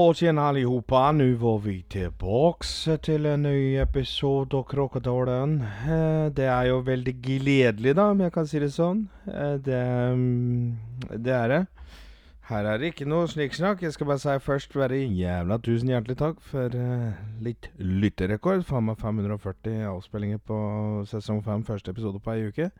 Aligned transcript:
Och 0.00 0.16
tjena 0.16 0.42
allihopa, 0.42 1.12
nu 1.12 1.34
var 1.34 1.58
vi 1.58 1.82
tilbake 1.82 2.96
til 3.02 3.26
en 3.26 3.42
ny 3.42 3.78
episode 3.82 4.54
av 4.56 4.62
Kråkadalen. 4.70 5.56
Eh, 5.62 6.28
Det 6.32 6.44
er 6.46 6.68
jo 6.68 6.76
veldig 6.86 7.14
gledelig, 7.22 7.94
da, 7.96 8.04
om 8.10 8.20
jeg 8.20 8.32
kan 8.32 8.46
si 8.46 8.58
det 8.62 8.68
sånn. 8.70 9.08
Eh, 9.26 9.56
Det, 9.58 9.80
mm, 10.14 10.78
det 11.24 11.32
er 11.34 11.48
det. 11.48 11.66
Her 12.48 12.64
er 12.64 12.78
det 12.78 12.92
ikke 12.94 13.08
noe 13.08 13.26
snikksnakk. 13.26 13.82
Jeg 13.82 13.92
skal 13.92 14.06
bare 14.06 14.18
si 14.18 14.38
først 14.38 14.76
være 14.76 15.02
jævla 15.02 15.58
tusen 15.58 15.88
hjertelig 15.90 16.16
takk 16.16 16.40
for 16.40 16.70
eh, 16.78 17.12
litt 17.42 17.68
lytterrekord. 17.78 18.62
Faen 18.64 18.84
meg 18.86 18.98
540 19.02 19.82
avspillinger 19.96 20.38
på 20.38 21.04
sesong 21.10 21.42
5, 21.42 21.64
første 21.64 21.90
episode 21.90 22.20
på 22.20 22.36
ei 22.36 22.46
uke. 22.46 22.70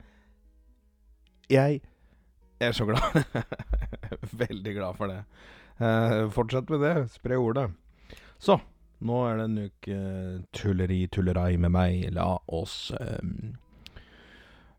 Jeg 2.61 2.69
er 2.69 2.73
så 2.73 2.87
glad. 2.87 3.25
veldig 4.47 4.75
glad 4.79 4.95
for 4.95 5.07
det. 5.09 5.25
Eh, 5.79 6.29
fortsett 6.35 6.71
med 6.71 6.83
det. 6.83 6.95
Spre 7.15 7.39
ordet. 7.39 7.71
Så, 8.39 8.59
nå 9.05 9.23
er 9.29 9.39
det 9.39 9.47
en 9.47 9.63
uke 9.69 9.95
eh, 9.95 10.37
tulleri, 10.55 11.01
tullerai 11.13 11.57
med 11.57 11.75
meg. 11.75 12.09
La 12.17 12.37
oss 12.47 12.91
eh, 12.99 13.23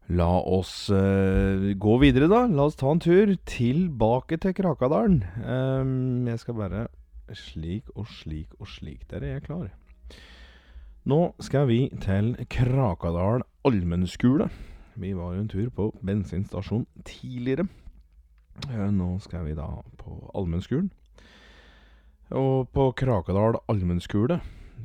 La 0.10 0.30
oss 0.42 0.90
eh, 0.90 1.76
gå 1.78 1.98
videre, 2.02 2.28
da. 2.32 2.46
La 2.50 2.66
oss 2.66 2.80
ta 2.80 2.90
en 2.92 3.02
tur 3.04 3.36
tilbake 3.46 4.40
til 4.42 4.56
Krakadalen. 4.58 5.22
Eh, 5.40 6.32
jeg 6.32 6.42
skal 6.42 6.58
bare 6.58 6.88
Slik 7.30 7.92
og 7.94 8.08
slik 8.10 8.56
og 8.58 8.66
slik. 8.68 9.04
Der 9.12 9.22
er 9.22 9.36
jeg 9.36 9.44
klar. 9.46 9.68
Nå 11.06 11.20
skal 11.40 11.68
vi 11.70 11.84
til 12.02 12.34
Krakadal 12.50 13.46
allmennskule. 13.66 14.50
Vi 15.00 15.14
var 15.14 15.36
jo 15.36 15.44
en 15.44 15.52
tur 15.52 15.70
på 15.70 15.92
bensinstasjon 16.04 16.88
tidligere. 17.06 17.68
Eh, 18.70 18.92
Nå 18.94 19.18
skal 19.24 19.48
vi 19.48 19.58
da 19.58 19.68
på 19.98 20.16
allmennskolen. 20.38 20.92
Og 22.38 22.68
på 22.70 22.92
Krakadal 22.94 23.58
allmennskole, 23.72 24.38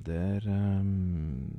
der 0.07 0.47
um, 0.49 1.51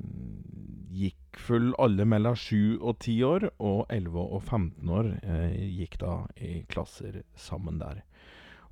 gikk 0.90 1.38
full 1.38 1.70
alle 1.78 2.06
mellom 2.08 2.34
7 2.34 2.80
og 2.80 2.96
10 2.98 3.14
år, 3.28 3.46
og 3.62 3.84
11 3.94 4.18
og 4.24 4.40
15 4.42 4.90
år 4.90 5.12
eh, 5.22 5.54
gikk 5.76 6.00
da 6.02 6.16
i 6.42 6.64
klasser 6.70 7.20
sammen 7.38 7.78
der. 7.78 8.02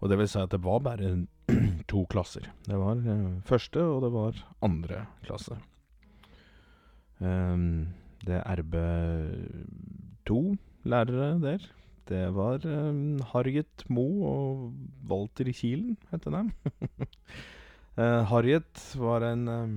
Og 0.02 0.10
det 0.10 0.18
vil 0.18 0.28
si 0.28 0.40
at 0.42 0.50
det 0.50 0.62
var 0.64 0.82
bare 0.82 1.12
to 1.92 2.02
klasser. 2.10 2.50
Det 2.66 2.80
var 2.80 2.98
eh, 2.98 3.38
første, 3.46 3.86
og 3.86 4.02
det 4.02 4.12
var 4.16 4.42
andre 4.66 5.04
klasse. 5.22 5.60
Um, 7.22 7.94
det 8.26 8.42
er 8.42 8.58
RB2 8.58 10.40
lærere 10.90 11.30
der. 11.44 11.70
Det 12.08 12.24
var 12.36 12.64
um, 12.68 13.20
Harriet 13.32 13.84
Moe 13.88 14.28
og 14.28 14.72
Walter 15.08 15.48
Kielen, 15.56 15.96
heter 16.10 16.34
de. 16.34 16.42
uh, 17.96 18.22
Harriet 18.32 18.82
var 19.00 19.24
en 19.30 19.48
um, 19.48 19.76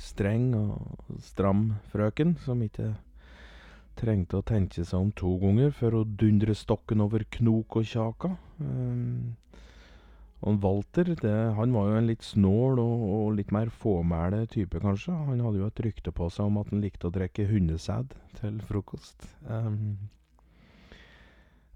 streng 0.00 0.54
og 0.56 1.18
stram 1.24 1.74
frøken 1.92 2.36
som 2.44 2.62
ikke 2.64 2.94
trengte 3.96 4.40
å 4.40 4.44
tenke 4.44 4.84
seg 4.84 4.98
om 4.98 5.12
to 5.16 5.36
ganger 5.40 5.72
før 5.76 6.00
å 6.00 6.06
dundre 6.20 6.56
stokken 6.56 7.04
over 7.04 7.24
knok 7.38 7.78
og 7.80 7.90
kjaka. 7.92 8.32
Um, 8.60 9.36
og 10.46 10.60
Walter, 10.62 11.14
det, 11.16 11.36
han 11.56 11.72
var 11.72 11.88
jo 11.88 12.00
en 12.00 12.10
litt 12.10 12.24
snål 12.24 12.80
og, 12.82 13.06
og 13.16 13.30
litt 13.38 13.52
mer 13.56 13.70
fåmæle 13.72 14.44
type, 14.52 14.80
kanskje. 14.82 15.14
Han 15.30 15.40
hadde 15.42 15.62
jo 15.62 15.70
et 15.70 15.80
rykte 15.86 16.12
på 16.14 16.28
seg 16.32 16.50
om 16.50 16.60
at 16.60 16.68
han 16.72 16.84
likte 16.84 17.08
å 17.08 17.14
drikke 17.14 17.48
hundesæd 17.48 18.12
til 18.40 18.60
frokost. 18.68 19.30
Um, 19.48 19.96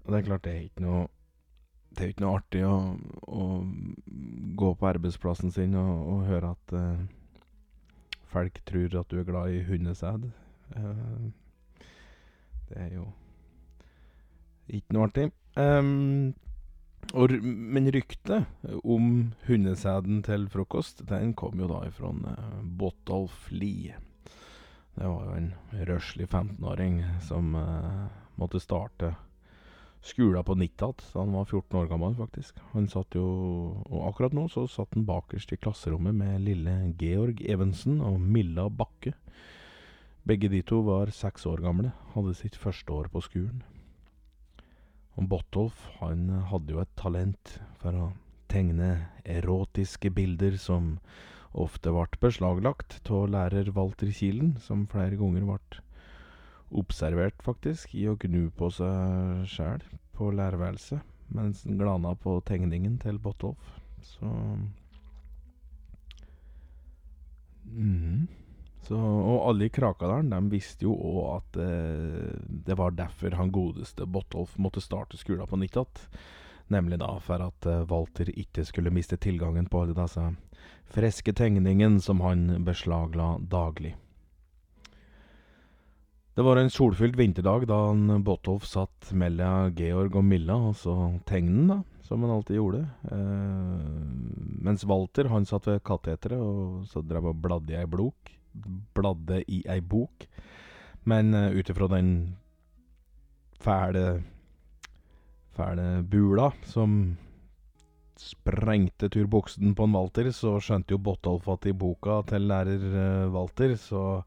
og 0.03 0.11
det 0.11 0.19
er 0.19 0.27
klart, 0.27 0.43
det 0.45 0.53
er 0.53 0.67
ikke 0.67 0.85
noe 0.85 1.07
Det 1.91 2.05
er 2.05 2.11
ikke 2.13 2.23
noe 2.23 2.37
artig 2.39 2.61
å, 2.63 2.75
å 3.27 3.45
gå 4.55 4.69
på 4.79 4.87
arbeidsplassen 4.87 5.51
sin 5.51 5.73
og, 5.75 5.89
og 6.07 6.21
høre 6.29 6.51
at 6.55 6.75
uh, 6.77 7.01
folk 8.31 8.61
tror 8.63 8.95
at 9.01 9.11
du 9.11 9.17
er 9.19 9.27
glad 9.27 9.51
i 9.51 9.63
hundesæd. 9.67 10.29
Uh, 10.71 11.25
det 12.69 12.77
er 12.79 12.93
jo 12.95 13.09
ikke 14.71 14.95
noe 14.95 15.09
artig. 15.09 15.25
Um, 15.59 16.31
og, 17.11 17.33
men 17.43 17.91
ryktet 17.91 18.47
om 18.87 19.33
hundesæden 19.49 20.21
til 20.23 20.47
frokost, 20.53 21.03
den 21.09 21.33
kom 21.35 21.59
jo 21.59 21.67
da 21.71 21.81
ifra 21.89 22.13
uh, 22.13 22.61
Botolf 22.63 23.49
Lie. 23.51 23.97
Det 24.95 25.07
var 25.07 25.27
jo 25.27 25.35
en 25.35 25.51
røslig 25.89 26.27
15-åring 26.29 27.01
som 27.27 27.55
uh, 27.55 28.07
måtte 28.39 28.63
starte 28.63 29.13
skolen 30.01 30.43
på 30.43 30.55
igjen 30.57 30.75
da 30.97 31.19
han 31.19 31.33
var 31.35 31.45
14 31.45 31.77
år 31.79 31.89
gammel, 31.89 32.15
faktisk. 32.17 32.57
Han 32.73 32.87
satt 32.89 33.15
jo 33.15 33.25
Og 33.89 34.07
akkurat 34.09 34.33
nå 34.33 34.47
så 34.49 34.67
satt 34.67 34.93
han 34.95 35.05
bakerst 35.05 35.53
i 35.53 35.59
klasserommet 35.61 36.15
med 36.15 36.41
lille 36.45 36.93
Georg 36.97 37.41
Evensen 37.41 38.01
og 38.01 38.19
Milla 38.19 38.69
Bakke. 38.69 39.13
Begge 40.27 40.49
de 40.49 40.61
to 40.61 40.81
var 40.85 41.09
seks 41.09 41.45
år 41.49 41.61
gamle, 41.61 41.93
hadde 42.13 42.33
sitt 42.37 42.55
første 42.55 42.93
år 42.93 43.09
på 43.09 43.21
skolen. 43.25 43.63
Og 45.17 45.27
Botolf 45.27 45.87
han 45.99 46.29
hadde 46.51 46.75
jo 46.75 46.81
et 46.81 46.93
talent 46.95 47.57
for 47.81 47.97
å 47.97 48.11
tegne 48.51 49.07
erotiske 49.25 50.11
bilder 50.13 50.57
som 50.61 50.97
ofte 51.51 51.91
ble 51.91 52.19
beslaglagt 52.21 52.99
av 53.09 53.27
lærer 53.33 53.71
Walter 53.75 54.11
Kielen, 54.13 54.55
som 54.59 54.87
flere 54.91 55.17
ganger 55.19 55.47
ble 55.47 55.81
observert, 56.71 57.41
faktisk, 57.43 57.95
i 57.95 58.07
å 58.07 58.17
gnu 58.19 58.49
på 58.55 58.69
seg 58.73 59.47
sjæl 59.51 59.83
på 60.15 60.31
lærerværelset 60.35 61.07
mens 61.31 61.63
han 61.63 61.79
glana 61.79 62.11
på 62.19 62.41
tegningen 62.47 62.97
til 62.99 63.19
Botolf. 63.19 63.79
Så 64.03 64.27
mm. 67.71 68.27
Så, 68.81 68.97
og 68.97 69.43
alle 69.45 69.67
i 69.67 69.73
Krakadalen 69.73 70.31
de 70.33 70.55
visste 70.55 70.87
jo 70.87 70.95
òg 70.95 71.25
at 71.35 71.57
eh, 71.61 72.31
det 72.65 72.77
var 72.79 72.95
derfor 72.97 73.37
han 73.37 73.53
godeste 73.53 74.07
Botolf 74.09 74.55
måtte 74.57 74.81
starte 74.81 75.19
skolen 75.21 75.47
på 75.47 75.59
nytt 75.61 75.77
igjen. 75.77 76.07
Nemlig 76.73 76.97
da 77.03 77.11
for 77.21 77.45
at 77.45 77.67
eh, 77.69 77.83
Walter 77.91 78.31
ikke 78.33 78.65
skulle 78.65 78.93
miste 78.93 79.19
tilgangen 79.21 79.69
på 79.69 79.83
alle 79.83 79.95
disse 79.95 80.25
friske 80.91 81.33
tegningene 81.37 82.01
som 82.01 82.23
han 82.25 82.65
beslagla 82.65 83.35
daglig. 83.53 83.93
Det 86.31 86.43
var 86.47 86.57
en 86.57 86.71
solfylt 86.71 87.17
vinterdag 87.19 87.65
da 87.67 87.77
han 87.89 88.23
Botolf 88.23 88.63
satt 88.69 89.09
mellom 89.11 89.73
Georg 89.75 90.15
og 90.15 90.23
Milla 90.23 90.55
og 90.69 90.77
så 90.79 90.93
tegnen, 91.27 91.67
da, 91.67 91.77
som 92.07 92.23
han 92.23 92.31
alltid 92.37 92.55
gjorde. 92.55 92.85
Eh, 93.11 94.05
mens 94.63 94.85
Walter 94.87 95.27
han 95.33 95.47
satt 95.47 95.67
ved 95.67 95.83
kateteret 95.83 96.39
og 96.39 96.85
så 96.87 97.03
drev 97.03 97.33
og 97.33 97.41
bladde 97.43 97.75
i 97.75 97.81
ei 97.81 97.89
blok. 97.89 98.31
Bladde 98.95 99.41
i 99.51 99.59
ei 99.67 99.81
bok. 99.83 100.27
Men 101.03 101.33
uh, 101.33 101.49
ut 101.51 101.69
ifra 101.71 101.87
den 101.89 102.11
fæle 103.61 104.21
fæle 105.51 106.03
bula 106.07 106.51
som 106.63 107.17
sprengte 108.21 109.09
turbuksen 109.09 109.73
på 109.75 109.87
en 109.87 109.95
Walter, 109.97 110.29
så 110.31 110.59
skjønte 110.61 110.93
jo 110.93 111.01
Botolf 111.01 111.47
at 111.51 111.65
i 111.67 111.73
boka 111.73 112.21
til 112.29 112.45
lærer 112.47 112.83
eh, 112.91 113.31
Walter, 113.33 113.73
så 113.81 114.21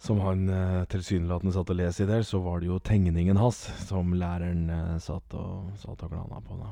som 0.00 0.20
han 0.24 0.46
eh, 0.48 0.84
tilsynelatende 0.88 1.52
satt 1.52 1.70
og 1.72 1.76
leste 1.76 2.06
i 2.06 2.08
der, 2.08 2.22
så 2.24 2.40
var 2.40 2.62
det 2.62 2.70
jo 2.70 2.78
tegningen 2.80 3.40
hans 3.40 3.58
som 3.84 4.14
læreren 4.16 4.70
eh, 4.72 4.94
satt 5.02 5.36
og, 5.36 5.74
og 5.84 6.06
glana 6.06 6.40
på. 6.40 6.56
da. 6.60 6.70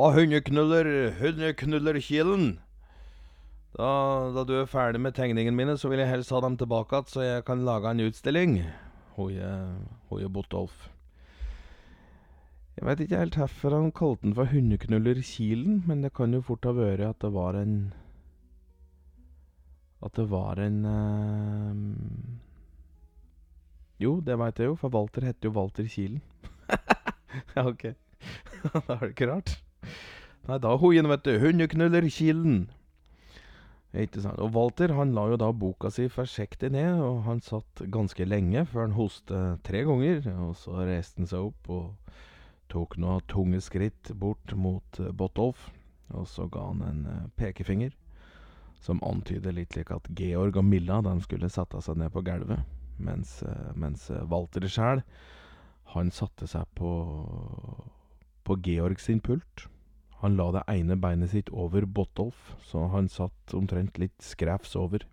Å, 0.00 0.10
hundeknuller, 0.16 0.90
hundeknullerkilen! 1.20 2.52
Da, 3.76 3.90
da 4.34 4.42
du 4.42 4.56
er 4.58 4.66
ferdig 4.66 4.98
med 4.98 5.14
tegningene 5.14 5.54
mine, 5.54 5.76
så 5.78 5.92
vil 5.92 6.02
jeg 6.02 6.10
helst 6.10 6.32
ha 6.34 6.40
dem 6.42 6.56
tilbake 6.58 6.96
igjen, 6.96 7.10
så 7.12 7.22
jeg 7.22 7.44
kan 7.46 7.62
lage 7.66 7.92
en 7.92 8.02
utstilling. 8.08 8.56
Hoie 9.14 10.30
Botolf. 10.34 10.88
Jeg 12.74 12.88
veit 12.88 13.02
ikke 13.04 13.20
helt 13.20 13.36
hvorfor 13.38 13.76
han 13.76 13.90
kalte 13.94 14.24
den 14.24 14.34
for 14.34 14.50
hundeknullerkilen, 14.50 15.82
men 15.86 16.02
det 16.02 16.14
kan 16.16 16.34
jo 16.34 16.42
fort 16.42 16.66
ha 16.66 16.74
vært 16.74 17.04
at 17.06 17.22
det 17.22 17.30
var 17.36 17.58
en 17.60 17.92
At 20.00 20.16
det 20.16 20.26
var 20.30 20.60
en 20.62 20.84
eh, 20.88 21.74
Jo, 24.00 24.20
det 24.24 24.38
veit 24.40 24.58
jeg 24.58 24.70
jo, 24.70 24.76
for 24.80 24.92
Walter 24.94 25.26
heter 25.28 25.50
jo 25.50 25.56
Walter 25.58 25.84
Kilen. 25.84 26.22
ja, 27.56 27.66
ok. 27.66 27.92
da 28.72 28.96
er 28.96 29.02
det 29.04 29.10
ikke 29.12 29.28
rart. 29.32 29.56
Nei, 30.48 30.58
da 30.58 30.76
hoien, 30.80 31.08
vet 31.10 31.26
du. 31.26 31.34
Hundeknullerkilen. 31.42 32.70
Ikke 33.90 34.22
sant. 34.22 34.38
Og 34.38 34.54
Walter 34.54 34.94
han 34.94 35.12
la 35.16 35.26
jo 35.32 35.38
da 35.40 35.50
boka 35.52 35.90
si 35.92 36.06
forsiktig 36.12 36.70
ned, 36.72 37.00
og 37.02 37.24
han 37.26 37.42
satt 37.42 37.82
ganske 37.90 38.24
lenge 38.24 38.62
før 38.70 38.86
han 38.86 38.96
hoste 38.96 39.40
tre 39.66 39.82
ganger. 39.88 40.22
Og 40.46 40.54
så 40.58 40.84
reiste 40.86 41.20
han 41.20 41.30
seg 41.30 41.50
opp 41.50 41.72
og 41.74 42.16
tok 42.70 42.96
noen 43.02 43.24
tunge 43.30 43.60
skritt 43.64 44.12
bort 44.14 44.54
mot 44.54 45.02
eh, 45.02 45.10
Botolf. 45.10 45.68
Og 46.14 46.26
så 46.30 46.46
ga 46.50 46.68
han 46.70 46.84
en 46.86 47.02
eh, 47.10 47.26
pekefinger, 47.38 47.92
som 48.80 49.02
antyder 49.04 49.54
litt 49.56 49.74
slik 49.74 49.92
at 49.94 50.08
Georg 50.16 50.56
og 50.56 50.66
Milla 50.66 51.00
de 51.04 51.14
skulle 51.24 51.52
sette 51.52 51.80
seg 51.84 52.00
ned 52.00 52.12
på 52.14 52.24
gulvet. 52.24 52.64
Mens, 53.00 53.42
eh, 53.42 53.72
mens 53.76 54.10
eh, 54.10 54.24
Walter 54.28 54.66
sjæl, 54.68 55.04
satte 56.14 56.46
seg 56.46 56.68
på 56.78 56.90
på 58.50 58.56
Georg 58.66 59.00
sin 59.00 59.20
pult. 59.20 59.68
Han 60.20 60.36
la 60.36 60.50
det 60.52 60.64
ene 60.68 60.96
beinet 61.00 61.30
sitt 61.30 61.50
over 61.54 61.86
Botolf, 61.86 62.54
så 62.66 62.88
han 62.92 63.08
satt 63.08 63.54
omtrent 63.54 64.00
litt 64.02 64.16
skrevs 64.24 64.74
over. 64.76 65.06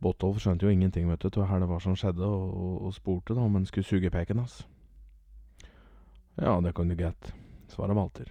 Botolf 0.00 0.38
skjønte 0.40 0.68
jo 0.68 0.72
ingenting 0.72 1.08
vet 1.10 1.24
du, 1.24 1.28
til 1.32 1.44
hva 1.44 1.58
det 1.60 1.68
var 1.68 1.82
som 1.82 1.96
skjedde, 1.98 2.24
og, 2.24 2.86
og 2.86 2.94
spurte 2.94 3.34
da 3.34 3.44
om 3.44 3.58
han 3.58 3.66
skulle 3.68 3.88
suge 3.88 4.12
peken 4.12 4.44
hans. 4.44 4.62
Ja, 6.36 6.54
det 6.62 6.76
kan 6.76 6.88
du 6.88 6.96
gjette, 6.96 7.34
svarer 7.72 7.96
Walter. 7.96 8.30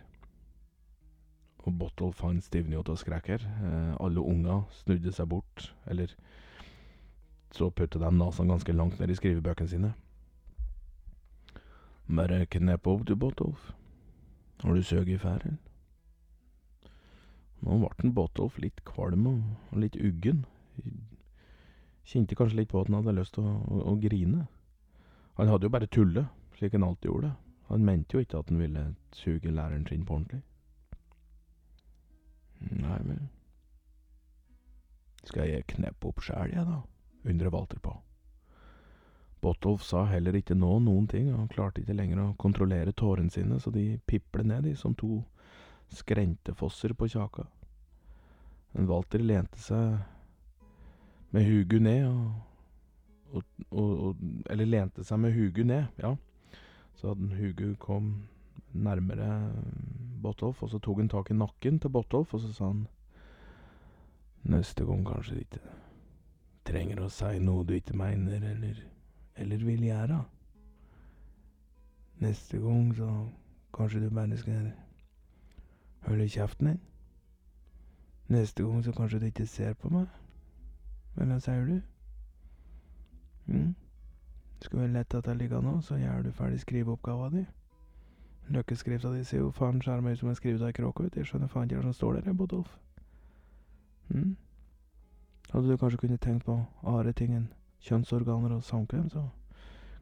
Og 1.66 1.74
Botolf 1.80 2.22
han 2.22 2.42
stivnet 2.46 2.90
skrekk 3.02 3.28
her. 3.34 3.46
Eh, 3.66 3.94
alle 4.00 4.22
unger 4.22 4.66
snudde 4.72 5.12
seg 5.12 5.30
bort, 5.30 5.74
eller 5.90 6.14
så 7.56 7.70
puttet 7.72 8.02
de 8.02 8.12
nesen 8.12 8.52
ganske 8.52 8.74
langt 8.76 9.00
ned 9.00 9.10
i 9.10 9.18
skrivebøkene 9.18 9.72
sine. 9.72 9.94
Bare 12.06 12.46
knep 12.46 12.88
opp 12.88 13.06
du, 13.08 13.16
Botolf. 13.16 13.72
Har 14.62 14.76
du 14.76 14.84
søg 14.84 15.10
i 15.10 15.18
færen? 15.18 15.58
Nå 17.66 17.80
ble 17.82 18.12
Botolf 18.14 18.60
litt 18.62 18.84
kvalm 18.86 19.26
og 19.28 19.80
litt 19.82 19.96
uggen. 19.98 20.46
Kjente 22.06 22.38
kanskje 22.38 22.60
litt 22.60 22.70
på 22.70 22.84
at 22.84 22.92
han 22.92 23.00
hadde 23.00 23.16
lyst 23.18 23.34
til 23.34 23.48
å, 23.48 23.56
å, 23.66 23.80
å, 23.90 23.96
grine. 23.98 24.46
Han 25.40 25.50
hadde 25.50 25.66
jo 25.66 25.74
bare 25.74 25.90
tullet, 25.90 26.30
slik 26.60 26.76
han 26.78 26.86
alltid 26.86 27.10
gjorde. 27.10 27.32
Han 27.72 27.88
mente 27.88 28.14
jo 28.14 28.22
ikke 28.22 28.44
at 28.44 28.52
han 28.52 28.62
ville 28.62 28.84
suge 29.18 29.50
læreren 29.50 29.88
sin 29.90 30.06
på 30.06 30.20
ordentlig. 30.20 30.44
Nei. 33.06 33.22
Skal 35.26 35.50
jeg 35.50 35.66
kneppe 35.72 36.12
opp 36.12 36.22
sjæl, 36.26 36.54
jeg, 36.54 36.66
da? 36.66 36.82
undrer 37.26 37.54
Walter 37.54 37.80
på. 37.82 37.96
Botolf 39.42 39.84
sa 39.86 40.06
heller 40.10 40.38
ikke 40.38 40.58
nå 40.58 40.78
noen 40.82 41.08
ting, 41.10 41.30
og 41.34 41.40
han 41.40 41.50
klarte 41.52 41.82
ikke 41.82 41.96
lenger 41.98 42.22
å 42.22 42.34
kontrollere 42.42 42.94
tårene 42.98 43.34
sine, 43.34 43.60
så 43.62 43.74
de 43.74 44.00
piplet 44.10 44.48
ned, 44.50 44.66
de, 44.66 44.76
som 44.78 44.96
to 44.98 45.20
skrentefosser 45.94 46.96
på 46.98 47.10
kjaka. 47.14 47.46
Men 48.76 48.90
Walter 48.90 49.22
lente 49.22 49.62
seg 49.62 50.00
med 51.36 51.46
hugu 51.46 51.78
ned 51.84 52.08
og, 52.08 53.36
og, 53.36 53.44
og, 53.70 53.92
og, 54.08 54.24
Eller 54.52 54.68
lente 54.68 55.04
seg 55.06 55.22
med 55.22 55.36
hugu 55.36 55.64
ned, 55.68 55.88
ja. 56.02 56.16
Så 56.96 57.14
hugu 57.14 57.76
kom 57.80 58.14
nærmere 58.74 59.30
Botolf, 60.24 60.64
og 60.64 60.72
så 60.72 60.80
tok 60.82 61.04
han 61.04 61.12
tak 61.12 61.32
i 61.32 61.38
nakken 61.38 61.80
til 61.80 61.94
Botolf, 61.94 62.34
og 62.34 62.42
så 62.44 62.52
sa 62.56 62.72
han 62.72 62.86
Neste 64.46 64.86
gang 64.86 65.06
kanskje 65.08 65.36
du 65.36 65.40
ikke 65.42 65.60
trenger 66.66 67.02
å 67.02 67.10
si 67.10 67.40
noe 67.42 67.66
du 67.66 67.74
ikke 67.74 67.98
mener 67.98 68.44
eller, 68.46 68.82
eller 69.36 69.66
vil 69.66 69.86
gjøre. 69.86 70.20
Neste 72.22 72.60
gang 72.62 72.92
så 72.96 73.10
kanskje 73.74 74.04
du 74.04 74.10
bare 74.10 74.38
skal 74.38 74.70
holde 76.08 76.30
kjeften 76.30 76.68
din. 76.68 76.80
Neste 78.28 78.64
gang 78.64 78.84
så 78.84 78.92
kanskje 78.92 79.20
du 79.20 79.26
ikke 79.26 79.48
ser 79.48 79.74
på 79.74 79.90
meg. 79.90 80.08
Men 81.16 81.34
hva 81.34 81.42
sier 81.42 81.66
du? 81.66 81.82
Mm. 83.46 83.76
Skal 84.62 84.80
vi 84.80 84.88
lett 84.88 85.14
at 85.14 85.28
jeg 85.28 85.38
ligger 85.38 85.62
nå, 85.62 85.80
så 85.82 85.98
gjør 85.98 86.24
du 86.24 86.32
ferdig 86.32 86.60
skriveoppgava 86.62 87.30
di. 87.34 87.46
Løkkeskrifta 88.50 89.14
di 89.14 89.24
ser 89.26 89.42
jo 89.42 89.52
faen 89.52 89.82
skjerma 89.82 90.14
ut 90.14 90.20
som 90.20 90.30
en 90.30 90.38
skrevet 90.38 90.62
av 90.62 90.70
ei 90.70 90.78
kråke, 90.78 91.10
Jeg 91.16 91.26
skjønner 91.26 91.48
faen 91.48 91.70
ikke 91.70 91.82
hva 91.82 91.90
som 91.90 91.94
står 91.94 92.22
der, 92.22 92.34
Bodolf. 92.34 92.85
Mm. 94.10 94.36
Hadde 95.52 95.68
du 95.68 95.78
kanskje 95.78 95.98
kunnet 95.98 96.22
tenkt 96.22 96.46
på 96.46 96.66
andre 96.84 97.14
ting 97.14 97.36
enn 97.36 97.48
kjønnsorganer 97.86 98.56
og 98.56 98.64
samkvem, 98.64 99.10
så 99.10 99.28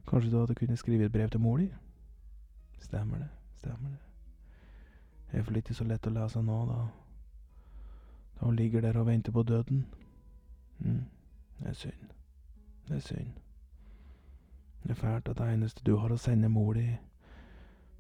kanskje 0.08 0.32
du 0.32 0.40
hadde 0.40 0.56
kunnet 0.56 0.80
skrive 0.80 1.06
et 1.06 1.12
brev 1.12 1.30
til 1.30 1.40
mor 1.40 1.58
di? 1.58 1.70
Stemmer 2.80 3.18
det, 3.18 3.30
stemmer 3.56 3.90
det. 3.90 4.00
Det 5.28 5.34
er 5.34 5.38
iallfall 5.38 5.58
ikke 5.58 5.74
så 5.74 5.88
lett 5.88 6.08
å 6.08 6.14
lese 6.14 6.42
nå, 6.42 6.58
da. 6.70 6.82
Da 8.40 8.46
hun 8.46 8.56
ligger 8.56 8.82
der 8.82 8.98
og 9.00 9.08
venter 9.08 9.32
på 9.32 9.44
døden. 9.44 9.86
Mm, 10.80 11.04
det 11.60 11.70
er 11.70 11.74
synd. 11.74 12.12
Det 12.88 12.96
er 12.96 13.00
synd. 13.00 13.34
Det 14.84 14.92
er 14.92 15.00
fælt 15.00 15.30
at 15.30 15.38
det 15.38 15.54
eneste 15.54 15.84
du 15.86 15.96
har 15.98 16.12
å 16.12 16.18
sende 16.20 16.50
mor 16.50 16.74
di 16.74 16.90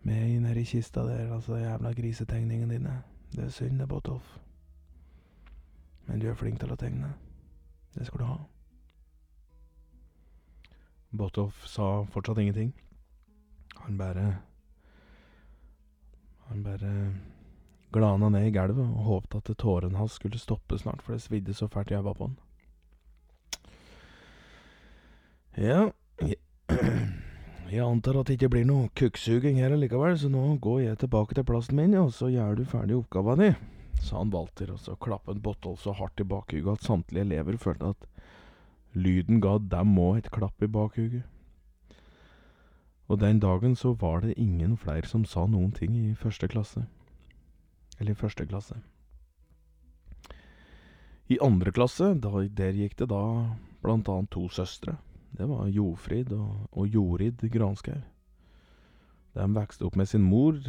med 0.04 0.30
i 0.30 0.40
nedi 0.40 0.66
kista 0.68 1.06
der, 1.08 1.32
altså 1.34 1.56
jævla 1.56 1.94
grisetegningene 1.94 2.74
dine. 2.74 3.04
Det 3.32 3.46
er 3.46 3.50
synd, 3.50 3.80
det, 3.80 3.88
Botolf. 3.88 4.40
Men 6.06 6.20
du 6.20 6.30
er 6.30 6.38
flink 6.38 6.60
til 6.60 6.72
å 6.74 6.80
tegne. 6.80 7.14
Det 7.94 8.08
skal 8.08 8.24
du 8.24 8.26
ha. 8.28 8.40
Botolf 11.14 11.68
sa 11.70 12.06
fortsatt 12.10 12.42
ingenting. 12.42 12.74
Han 13.86 13.98
bare 13.98 14.38
Han 16.48 16.64
bare 16.64 17.14
glana 17.94 18.30
ned 18.30 18.48
i 18.48 18.52
gulvet 18.52 18.84
og 18.84 19.06
håpte 19.08 19.38
at 19.38 19.52
tårene 19.58 19.98
hans 19.98 20.18
skulle 20.18 20.40
stoppe 20.42 20.78
snart, 20.78 21.02
for 21.02 21.14
det 21.14 21.22
svidde 21.22 21.54
så 21.54 21.68
fælt 21.68 21.92
i 21.92 21.96
øynene 21.96 22.14
på 22.14 22.28
han. 22.28 22.36
Ja, 25.58 25.90
jeg, 26.22 26.36
jeg 27.72 27.86
antar 27.86 28.20
at 28.20 28.28
det 28.28 28.40
ikke 28.40 28.50
blir 28.50 28.66
noe 28.66 28.90
kukksuging 28.98 29.62
her 29.62 29.78
likevel, 29.78 30.18
så 30.20 30.30
nå 30.30 30.58
går 30.62 30.80
jeg 30.82 31.00
tilbake 31.06 31.38
til 31.38 31.46
plassen 31.48 31.78
min, 31.78 31.94
og 32.02 32.12
så 32.14 32.32
gjør 32.34 32.58
du 32.58 32.66
ferdig 32.66 32.98
oppgava 32.98 33.38
di 33.40 33.54
sa 34.01 34.19
han 34.19 34.34
Walter, 34.34 34.74
og 34.74 34.80
så 34.80 34.95
klappet 35.00 35.42
Botolf 35.44 35.84
så 35.84 35.94
hardt 35.98 36.19
i 36.19 36.28
bakhuget 36.28 36.80
at 36.80 36.88
samtlige 36.88 37.25
elever 37.28 37.57
følte 37.57 37.94
at 37.94 38.07
lyden 38.94 39.42
ga 39.42 39.57
dem 39.57 39.98
òg 40.00 40.22
et 40.22 40.31
klapp 40.34 40.63
i 40.63 40.69
bakhuget. 40.69 41.24
Og 43.12 43.19
den 43.19 43.40
dagen 43.40 43.75
så 43.75 43.94
var 44.00 44.22
det 44.24 44.38
ingen 44.38 44.78
flere 44.78 45.07
som 45.07 45.25
sa 45.25 45.45
noen 45.45 45.72
ting 45.75 45.95
i 45.98 46.16
første 46.16 46.48
klasse. 46.48 46.86
Eller 48.00 48.13
i 48.13 48.19
første 48.19 48.45
klasse. 48.48 48.80
I 51.30 51.40
andre 51.42 51.72
klasse, 51.72 52.13
da, 52.19 52.31
der 52.48 52.78
gikk 52.78 52.98
det 53.00 53.10
da 53.12 53.24
blant 53.84 54.10
annet 54.10 54.31
to 54.31 54.48
søstre. 54.50 54.98
Det 55.34 55.48
var 55.50 55.68
Jofrid 55.68 56.31
og, 56.36 56.68
og 56.72 56.88
Jorid 56.88 57.42
Granskaug. 57.51 58.04
De 59.33 59.47
vokste 59.56 59.88
opp 59.88 59.95
med 59.97 60.09
sin 60.09 60.21
mor 60.21 60.59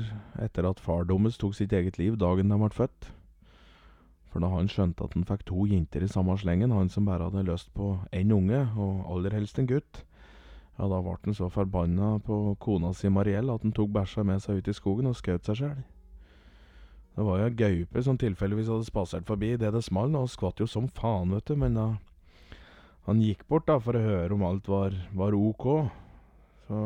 etter 0.40 0.64
at 0.64 0.80
far 0.80 1.04
deres 1.08 1.36
tok 1.40 1.52
sitt 1.56 1.72
eget 1.76 1.98
liv 2.00 2.16
dagen 2.20 2.48
de 2.48 2.56
ble 2.60 2.70
født. 2.72 3.10
For 4.32 4.42
da 4.42 4.48
han 4.50 4.70
skjønte 4.72 5.04
at 5.04 5.12
han 5.14 5.26
fikk 5.28 5.44
to 5.46 5.66
jenter 5.70 6.02
i 6.02 6.10
samme 6.10 6.34
slengen, 6.40 6.72
han 6.74 6.88
som 6.90 7.04
bare 7.06 7.28
hadde 7.28 7.44
lyst 7.46 7.68
på 7.76 7.92
én 8.10 8.32
unge, 8.34 8.64
og 8.74 9.04
aller 9.12 9.36
helst 9.36 9.60
en 9.60 9.68
gutt, 9.70 10.00
ja, 10.74 10.88
da 10.90 10.98
ble 11.04 11.14
han 11.22 11.36
så 11.36 11.50
forbanna 11.52 12.16
på 12.24 12.56
kona 12.58 12.90
si 12.96 13.12
Mariell 13.12 13.52
at 13.52 13.62
han 13.62 13.76
tok 13.76 13.92
bæsja 13.94 14.24
med 14.26 14.42
seg 14.42 14.58
ut 14.58 14.70
i 14.72 14.74
skogen 14.74 15.06
og 15.06 15.20
skjøt 15.20 15.46
seg 15.46 15.60
sjøl. 15.60 15.84
Det 17.14 17.28
var 17.28 17.38
jo 17.38 17.46
ei 17.46 17.54
gaupe 17.60 18.02
som 18.02 18.18
tilfeldigvis 18.18 18.72
hadde 18.72 18.88
spasert 18.88 19.28
forbi 19.28 19.52
det 19.60 19.70
det 19.70 19.84
smalt, 19.86 20.16
og 20.18 20.32
skvatt 20.32 20.64
jo 20.64 20.66
som 20.66 20.88
faen, 20.90 21.36
vet 21.36 21.46
du, 21.46 21.54
men 21.60 21.78
da 21.78 21.86
han 23.06 23.20
gikk 23.22 23.44
bort 23.46 23.68
da 23.68 23.76
for 23.78 23.94
å 23.94 24.02
høre 24.02 24.34
om 24.34 24.42
alt 24.48 24.66
var, 24.72 24.96
var 25.14 25.36
ok, 25.36 25.68
så 26.66 26.80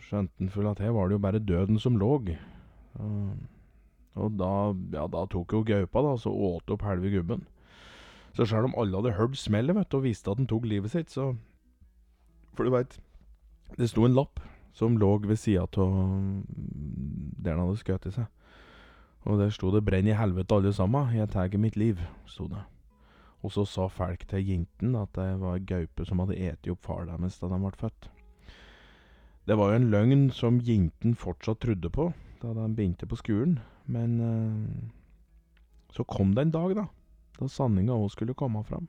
skjønte 0.00 0.38
han 0.38 0.52
full 0.52 0.68
at 0.70 0.80
her 0.80 0.94
var 0.96 1.08
det 1.08 1.18
jo 1.18 1.24
bare 1.24 1.42
døden 1.42 1.78
som 1.82 1.98
lå. 2.00 2.14
Og 3.00 3.34
og 4.18 4.36
da, 4.36 4.50
ja, 4.92 5.06
da 5.08 5.24
tok 5.30 5.54
jo 5.56 5.62
gaupa 5.64 6.02
da, 6.04 6.16
så 6.20 6.32
åt 6.32 6.70
opp 6.72 6.84
halve 6.84 7.12
gubben. 7.14 7.46
Så 8.36 8.46
sjøl 8.48 8.68
om 8.68 8.76
alle 8.80 8.98
hadde 8.98 9.16
hørt 9.16 9.38
smellet 9.40 9.76
vet 9.76 9.88
du, 9.92 9.98
og 10.00 10.06
visste 10.06 10.32
at 10.32 10.40
han 10.40 10.48
tok 10.48 10.68
livet 10.68 10.92
sitt, 10.92 11.12
så 11.12 11.34
For 12.52 12.68
du 12.68 12.74
veit, 12.74 12.98
det 13.78 13.88
sto 13.88 14.04
en 14.04 14.12
lapp 14.12 14.42
som 14.76 14.98
lå 15.00 15.14
ved 15.24 15.38
sida 15.40 15.64
av 15.64 15.94
der 17.40 17.56
han 17.56 17.62
hadde 17.64 17.80
skutt 17.80 18.08
seg. 18.12 18.28
Og 19.24 19.38
der 19.40 19.48
sto 19.54 19.70
det 19.72 19.84
'Brenn 19.84 20.08
i 20.08 20.18
helvete 20.18 20.54
alle 20.54 20.72
sammen, 20.72 21.14
jeg 21.16 21.30
tar 21.30 21.48
mitt 21.56 21.76
liv', 21.76 22.02
sto 22.26 22.48
det. 22.48 22.60
Og 23.42 23.52
så 23.52 23.64
sa 23.64 23.88
folk 23.88 24.26
til 24.28 24.44
jentene 24.44 25.02
at 25.02 25.14
det 25.14 25.40
var 25.40 25.58
gaupe 25.58 26.04
som 26.04 26.18
hadde 26.18 26.36
eti 26.36 26.70
opp 26.70 26.84
far 26.84 27.06
deres 27.06 27.38
da 27.40 27.48
de 27.48 27.58
ble 27.58 27.72
født. 27.72 28.11
Det 29.46 29.56
var 29.58 29.72
jo 29.72 29.78
en 29.80 29.90
løgn 29.90 30.26
som 30.30 30.60
jenten 30.62 31.16
fortsatt 31.18 31.62
trodde 31.64 31.90
på 31.90 32.12
da 32.42 32.52
de 32.56 32.66
begynte 32.74 33.06
på 33.06 33.18
skolen, 33.18 33.58
men 33.86 34.18
uh, 34.18 35.92
så 35.94 36.04
kom 36.04 36.34
det 36.34 36.46
en 36.46 36.54
dag, 36.54 36.74
da, 36.74 36.86
da 37.38 37.48
sanninga 37.50 37.94
òg 37.94 38.10
skulle 38.14 38.34
komme 38.38 38.64
fram. 38.66 38.88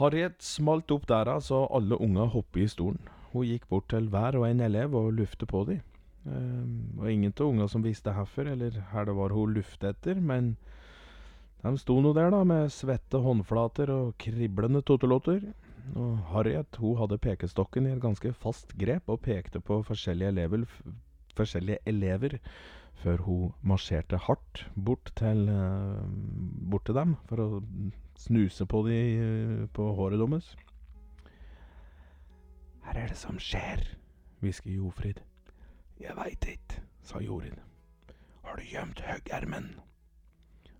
Harriet 0.00 0.42
smalt 0.42 0.90
opp 0.90 1.06
døra 1.06 1.38
så 1.40 1.64
alle 1.70 1.96
unga 2.02 2.26
hoppet 2.32 2.64
i 2.64 2.70
stolen. 2.70 3.00
Hun 3.32 3.46
gikk 3.46 3.68
bort 3.70 3.86
til 3.92 4.08
hver 4.10 4.36
og 4.40 4.48
en 4.48 4.62
elev 4.64 4.94
og 4.98 5.12
luftet 5.14 5.48
på 5.50 5.62
dem. 5.68 5.82
Det 6.24 6.98
var 6.98 7.10
ingen 7.12 7.34
av 7.36 7.46
unga 7.46 7.68
som 7.68 7.84
visste 7.84 8.12
hvorfor, 8.16 8.48
eller 8.48 8.80
hvor 8.90 9.06
det 9.06 9.14
var 9.18 9.34
hun 9.36 9.54
luftet 9.54 9.90
etter, 9.92 10.20
men 10.20 10.56
de 11.62 11.72
sto 11.78 12.00
nå 12.00 12.12
der, 12.16 12.32
da, 12.32 12.42
med 12.48 12.72
svette 12.72 13.20
håndflater 13.22 13.92
og 13.92 14.16
kriblende 14.20 14.82
totolotter. 14.82 15.44
Og 15.92 16.18
Harriet 16.32 16.78
hun 16.80 16.96
hadde 16.98 17.20
pekestokken 17.22 17.86
i 17.86 17.92
et 17.94 18.02
ganske 18.02 18.32
fast 18.40 18.72
grep 18.80 19.10
og 19.12 19.20
pekte 19.26 19.60
på 19.60 19.82
forskjellige 19.86 20.32
elever, 20.32 20.64
forskjellige 21.36 21.82
elever 21.90 22.38
før 23.02 23.20
hun 23.26 23.52
marsjerte 23.62 24.16
hardt 24.26 24.64
bort 24.86 25.12
til, 25.18 25.48
uh, 25.50 26.00
bort 26.70 26.86
til 26.88 26.96
dem 26.96 27.16
for 27.28 27.42
å 27.44 27.48
snuse 28.18 28.66
på, 28.70 28.80
de, 28.88 29.00
uh, 29.18 29.66
på 29.76 29.90
håret 29.98 30.22
deres. 30.22 30.54
Her 32.84 33.00
er 33.04 33.12
det 33.12 33.20
som 33.20 33.38
skjer, 33.40 33.84
hvisker 34.40 34.72
Jofrid. 34.72 35.20
Jeg 36.00 36.16
veit 36.16 36.48
ikke, 36.48 36.82
sa 37.04 37.20
Jorid. 37.22 37.60
Har 38.44 38.56
du 38.60 38.66
gjemt 38.68 39.00
høggermen? 39.04 39.70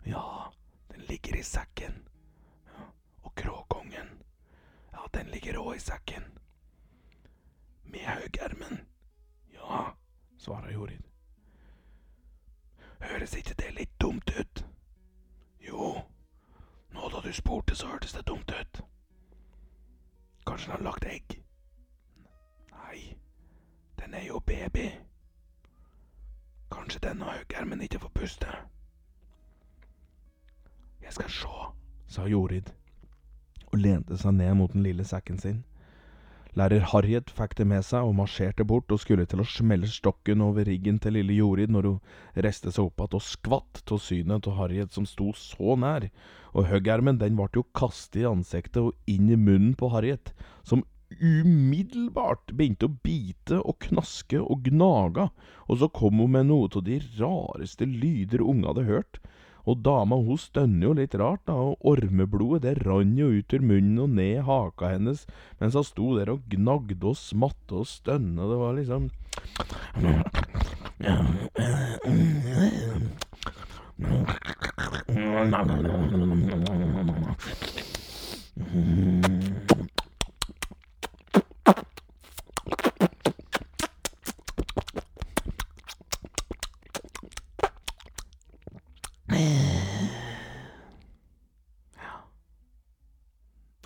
Ja, 0.06 0.50
den 0.92 1.06
ligger 1.08 1.38
i 1.38 1.46
sekken. 1.46 2.02
Og 3.24 3.32
kråkongen? 3.40 4.23
Den 5.12 5.26
ligger 5.26 5.52
rå 5.54 5.74
i 5.74 5.78
sekken. 5.78 6.22
Med 7.82 8.00
haugermen? 8.00 8.80
Ja, 9.52 9.96
svarer 10.38 10.70
Jorid. 10.70 11.02
Høres 13.00 13.34
ikke 13.36 13.54
det 13.54 13.70
litt 13.74 14.00
dumt 14.00 14.30
ut? 14.40 14.64
Jo, 15.60 16.02
nå 16.90 17.08
da 17.08 17.20
du 17.20 17.32
spurte, 17.32 17.76
så 17.76 17.86
hørtes 17.86 18.12
det 18.12 18.26
dumt 18.26 18.50
ut. 18.60 18.80
Kanskje 20.46 20.66
den 20.66 20.76
har 20.76 20.84
lagt 20.84 21.04
egg? 21.04 21.36
Nei, 22.72 23.16
den 23.98 24.14
er 24.14 24.26
jo 24.26 24.40
baby. 24.40 24.90
Kanskje 26.72 27.00
den 27.08 27.22
og 27.22 27.32
haugermen 27.32 27.80
ikke 27.80 27.98
får 27.98 28.14
puste. 28.14 28.56
Jeg 31.02 31.12
skal 31.12 31.30
sjå, 31.30 31.74
sa 32.08 32.26
Jorid 32.26 32.72
og 33.74 33.82
lente 33.82 34.18
seg 34.20 34.36
ned 34.38 34.54
mot 34.58 34.72
den 34.72 34.84
lille 34.86 35.04
sekken 35.06 35.40
sin. 35.42 35.62
Lærer 36.54 36.84
Harriet 36.92 37.32
fikk 37.34 37.56
det 37.58 37.64
med 37.66 37.82
seg 37.82 38.06
og 38.06 38.14
marsjerte 38.14 38.62
bort 38.70 38.92
og 38.94 39.00
skulle 39.02 39.24
til 39.26 39.40
å 39.42 39.46
smelle 39.48 39.88
stokken 39.90 40.44
over 40.44 40.68
riggen 40.68 41.00
til 41.02 41.16
lille 41.16 41.34
Jorid 41.34 41.72
når 41.74 41.88
hun 41.88 42.44
reiste 42.46 42.70
seg 42.70 42.86
opp 42.86 43.02
igjen 43.02 43.18
og 43.18 43.24
skvatt 43.26 43.82
av 43.90 44.02
synet 44.04 44.46
av 44.46 44.60
Harriet 44.60 44.94
som 44.94 45.08
sto 45.10 45.32
så 45.34 45.74
nær, 45.74 46.06
og 46.54 46.68
hoggermen 46.70 47.18
den 47.18 47.34
ble 47.40 47.48
jo 47.58 47.66
kastet 47.74 48.22
i 48.22 48.28
ansiktet 48.30 48.84
og 48.84 49.10
inn 49.10 49.32
i 49.34 49.40
munnen 49.40 49.74
på 49.74 49.90
Harriet, 49.90 50.30
som 50.62 50.86
umiddelbart 51.18 52.54
begynte 52.54 52.86
å 52.86 52.96
bite 53.02 53.58
og 53.58 53.80
knaske 53.88 54.38
og 54.38 54.62
gnaga, 54.70 55.32
og 55.66 55.82
så 55.82 55.90
kom 55.90 56.22
hun 56.22 56.36
med 56.36 56.52
noe 56.52 56.70
av 56.70 56.86
de 56.86 57.00
rareste 57.18 57.90
lyder 57.90 58.46
unge 58.46 58.70
hadde 58.70 58.86
hørt. 58.86 59.18
Og 59.64 59.80
dama 59.84 60.16
hun 60.20 60.38
stønner 60.40 60.88
jo 60.88 60.92
litt 60.98 61.14
rart, 61.16 61.44
da, 61.48 61.54
og 61.56 61.80
ormeblodet 61.88 62.62
det 62.66 62.74
rant 62.84 63.18
jo 63.18 63.30
ut 63.32 63.54
ur 63.56 63.64
munnen 63.64 64.02
og 64.04 64.10
ned 64.18 64.42
haka 64.44 64.92
hennes 64.92 65.24
mens 65.60 65.78
hun 65.78 65.86
sto 65.88 66.10
der 66.18 66.34
og 66.34 66.44
gnagde 66.52 67.00
og 67.00 67.16
smatte 67.16 67.80
og 67.80 67.88
stønna. 67.88 68.42
Det 68.50 68.58
var 68.60 68.72
liksom 68.76 69.10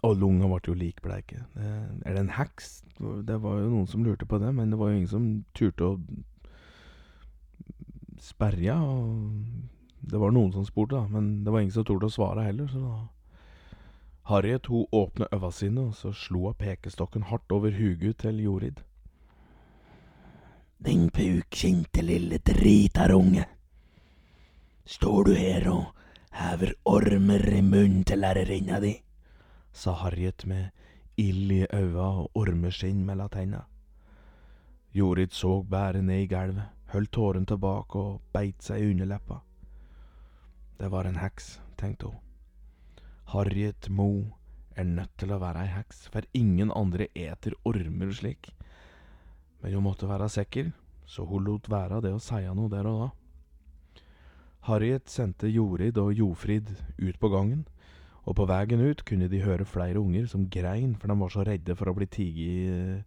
Og 0.08 0.14
lunga 0.16 0.46
ble 0.48 0.57
jo 0.68 0.76
likbleike. 0.78 1.42
Er 1.58 2.14
det 2.14 2.20
en 2.20 2.34
heks? 2.36 2.82
Det 2.98 3.38
var 3.42 3.60
jo 3.62 3.70
noen 3.72 3.88
som 3.90 4.04
lurte 4.04 4.26
på 4.28 4.40
det, 4.42 4.52
men 4.54 4.70
det 4.70 4.78
var 4.78 4.90
jo 4.90 5.00
ingen 5.00 5.10
som 5.10 5.28
turte 5.58 5.84
å 5.84 5.98
sperre 8.22 8.74
og 8.82 9.34
Det 9.98 10.18
var 10.18 10.30
noen 10.30 10.52
som 10.54 10.64
spurte, 10.64 10.94
da, 10.94 11.08
men 11.10 11.44
det 11.44 11.50
var 11.50 11.60
ingen 11.60 11.74
som 11.74 11.84
torde 11.84 12.06
å 12.06 12.12
svare 12.12 12.44
heller, 12.46 12.68
så 12.70 12.78
da 12.78 12.98
Harriet 14.30 14.66
hun 14.70 14.86
åpna 14.92 15.26
øva 15.32 15.50
sine, 15.52 15.88
og 15.88 15.94
så 15.98 16.12
slo 16.12 16.46
hun 16.46 16.54
pekestokken 16.54 17.26
hardt 17.28 17.52
over 17.52 17.74
huget 17.74 18.18
til 18.22 18.38
Jorid. 18.44 18.82
Din 20.78 21.08
pukkinte 21.10 22.02
lille 22.02 22.38
dritarunge. 22.38 23.46
Står 24.84 25.24
du 25.24 25.34
her 25.34 25.68
og 25.72 25.84
hever 26.30 26.74
ormer 26.84 27.48
i 27.56 27.60
munnen 27.60 28.04
til 28.04 28.22
lærerinna 28.22 28.80
di? 28.80 28.94
Sa 29.72 29.92
Harriet 29.92 30.44
med 30.46 30.70
ild 31.16 31.52
i 31.52 31.66
øya 31.72 32.06
og 32.22 32.30
ormeskinn 32.38 33.04
mellom 33.06 33.28
tenna. 33.28 33.64
Jorid 34.94 35.32
så 35.32 35.62
bare 35.62 36.02
ned 36.02 36.24
i 36.24 36.30
gulvet, 36.30 36.70
holdt 36.92 37.12
tårene 37.12 37.46
tilbake 37.46 37.98
og 37.98 38.20
beit 38.32 38.62
seg 38.64 38.80
i 38.80 38.90
underleppa. 38.92 39.40
Det 40.78 40.90
var 40.90 41.04
en 41.04 41.18
heks, 41.18 41.58
tenkte 41.76 42.12
hun. 42.12 42.20
Harriet 43.28 43.90
Moe 43.90 44.30
er 44.78 44.86
nødt 44.86 45.16
til 45.18 45.34
å 45.34 45.40
være 45.42 45.66
ei 45.66 45.72
heks, 45.74 46.06
for 46.08 46.24
ingen 46.32 46.70
andre 46.72 47.10
eter 47.18 47.56
ormer 47.68 48.12
slik. 48.14 48.52
Men 49.60 49.74
hun 49.74 49.84
måtte 49.88 50.08
være 50.08 50.30
sikker, 50.32 50.70
så 51.04 51.26
hun 51.26 51.44
lot 51.44 51.68
være 51.68 52.00
det 52.04 52.14
å 52.14 52.22
si 52.22 52.40
noe 52.46 52.70
der 52.72 52.86
og 52.88 53.02
da. 53.02 53.08
Harriet 54.68 55.10
sendte 55.10 55.50
Jorid 55.50 55.98
og 55.98 56.14
Jofrid 56.14 56.70
ut 56.98 57.18
på 57.18 57.30
gangen, 57.32 57.66
og 58.26 58.36
på 58.36 58.46
veien 58.48 58.82
ut 58.82 59.04
kunne 59.08 59.28
de 59.30 59.42
høre 59.44 59.64
flere 59.68 60.00
unger 60.00 60.26
som 60.28 60.48
grein, 60.50 60.94
for 60.96 61.08
de 61.08 61.18
var 61.20 61.32
så 61.32 61.44
redde 61.46 61.76
for 61.78 61.90
å 61.90 61.96
bli 61.96 62.06
tiget 62.06 63.04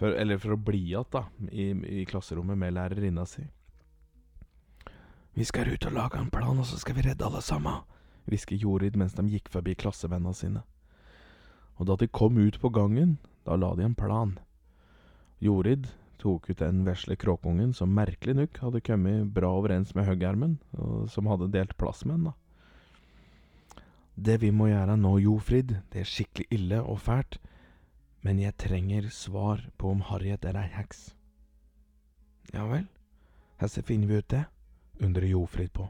Eller 0.00 0.38
for 0.42 0.56
å 0.56 0.58
bli 0.58 0.80
igjen, 0.90 1.06
da, 1.12 1.28
i, 1.52 1.70
i 2.00 2.04
klasserommet 2.04 2.58
med 2.58 2.74
lærerinna 2.74 3.24
si. 3.30 3.44
Vi 5.34 5.44
skal 5.46 5.70
ut 5.70 5.86
og 5.86 5.94
lage 5.94 6.18
en 6.18 6.30
plan, 6.30 6.58
og 6.58 6.66
så 6.66 6.78
skal 6.78 6.96
vi 6.98 7.06
redde 7.06 7.24
alle 7.26 7.40
sammen, 7.42 7.82
hvisker 8.26 8.58
Jorid 8.58 8.98
mens 8.98 9.14
de 9.14 9.24
gikk 9.30 9.48
forbi 9.50 9.74
klassevennene 9.78 10.34
sine. 10.34 10.62
Og 11.78 11.86
da 11.86 11.96
de 11.98 12.10
kom 12.10 12.38
ut 12.38 12.58
på 12.60 12.70
gangen, 12.74 13.18
da 13.46 13.56
la 13.58 13.72
de 13.74 13.86
en 13.86 13.96
plan. 13.98 14.36
Jorid 15.42 15.88
tok 16.22 16.50
ut 16.50 16.60
den 16.62 16.84
vesle 16.86 17.16
kråkungen 17.18 17.74
som 17.74 17.94
merkelig 17.94 18.36
nok 18.38 18.60
hadde 18.62 18.84
kommet 18.86 19.32
bra 19.34 19.50
overens 19.58 19.94
med 19.94 20.06
høggermen, 20.08 20.58
som 21.10 21.26
hadde 21.30 21.50
delt 21.54 21.76
plass 21.80 22.04
med 22.04 22.18
henne 22.18 22.32
da. 22.32 22.38
Det 24.14 24.38
vi 24.40 24.50
må 24.54 24.68
gjøre 24.70 24.96
nå, 24.96 25.16
Jofrid, 25.18 25.74
det 25.90 26.04
er 26.04 26.08
skikkelig 26.08 26.46
ille 26.54 26.78
og 26.82 27.00
fælt, 27.02 27.40
men 28.22 28.38
jeg 28.38 28.56
trenger 28.56 29.10
svar 29.10 29.64
på 29.78 29.90
om 29.90 30.04
Harriet 30.06 30.44
er 30.46 30.56
ei 30.60 30.68
heks. 30.70 31.08
Ja 32.54 32.68
vel, 32.70 32.86
hvordan 33.58 33.86
finner 33.90 34.06
vi 34.08 34.22
ut 34.22 34.30
det? 34.30 34.44
undrer 35.02 35.26
Jofrid 35.26 35.72
på. 35.74 35.88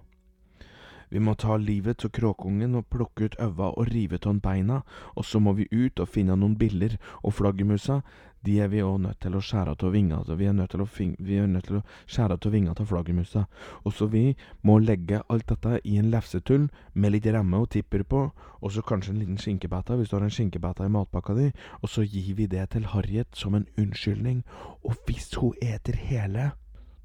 Vi 1.11 1.21
må 1.21 1.35
ta 1.35 1.57
livet 1.61 2.05
av 2.05 2.11
kråkungen 2.11 2.75
og 2.75 2.89
plukke 2.91 3.29
ut 3.29 3.37
øva 3.39 3.69
og 3.77 3.91
rive 3.93 4.19
av 4.25 4.41
beina, 4.41 4.81
og 5.15 5.25
så 5.25 5.39
må 5.39 5.53
vi 5.53 5.69
ut 5.71 6.01
og 6.01 6.09
finne 6.09 6.37
noen 6.37 6.57
biller, 6.59 6.97
og 7.23 7.37
flaggermusa, 7.37 8.01
de 8.45 8.59
er 8.61 8.69
vi 8.73 8.83
òg 8.85 8.99
nødt 9.01 9.21
til 9.25 9.37
å 9.37 9.43
skjære 9.43 9.75
av 9.75 9.93
vinga 9.95 10.21
av. 10.21 10.33
Vi 10.39 10.47
er 10.49 10.57
nødt 10.57 10.75
til 10.75 10.83
å, 10.85 10.89
vi 10.97 11.39
er 11.41 11.47
nødt 11.51 11.69
til 11.69 11.79
å 11.79 11.83
skjære 12.07 12.37
av 12.37 12.53
vinga 12.53 12.75
til 12.77 12.89
flaggermusa. 12.91 13.45
Og 13.85 13.95
så 13.97 14.09
vi 14.13 14.25
må 14.63 14.79
legge 14.83 15.23
alt 15.33 15.47
dette 15.49 15.81
i 15.85 15.97
en 16.01 16.11
lefsetull 16.13 16.69
med 16.93 17.15
litt 17.15 17.27
remme 17.27 17.61
og 17.63 17.71
tipper 17.75 18.05
på, 18.05 18.25
og 18.61 18.73
så 18.73 18.85
kanskje 18.87 19.15
en 19.15 19.23
liten 19.23 19.41
skinkebæta 19.41 19.99
hvis 19.99 20.13
du 20.13 20.19
har 20.19 20.27
en 20.27 20.35
skinkebæta 20.35 20.89
i 20.89 20.93
matpakka 20.93 21.37
di, 21.39 21.51
og 21.83 21.93
så 21.93 22.05
gir 22.05 22.35
vi 22.39 22.49
det 22.51 22.69
til 22.75 22.89
Harriet 22.93 23.33
som 23.37 23.57
en 23.57 23.69
unnskyldning. 23.81 24.45
Og 24.85 24.99
hvis 25.07 25.33
hun 25.41 25.57
eter 25.63 25.97
hele, 25.97 26.53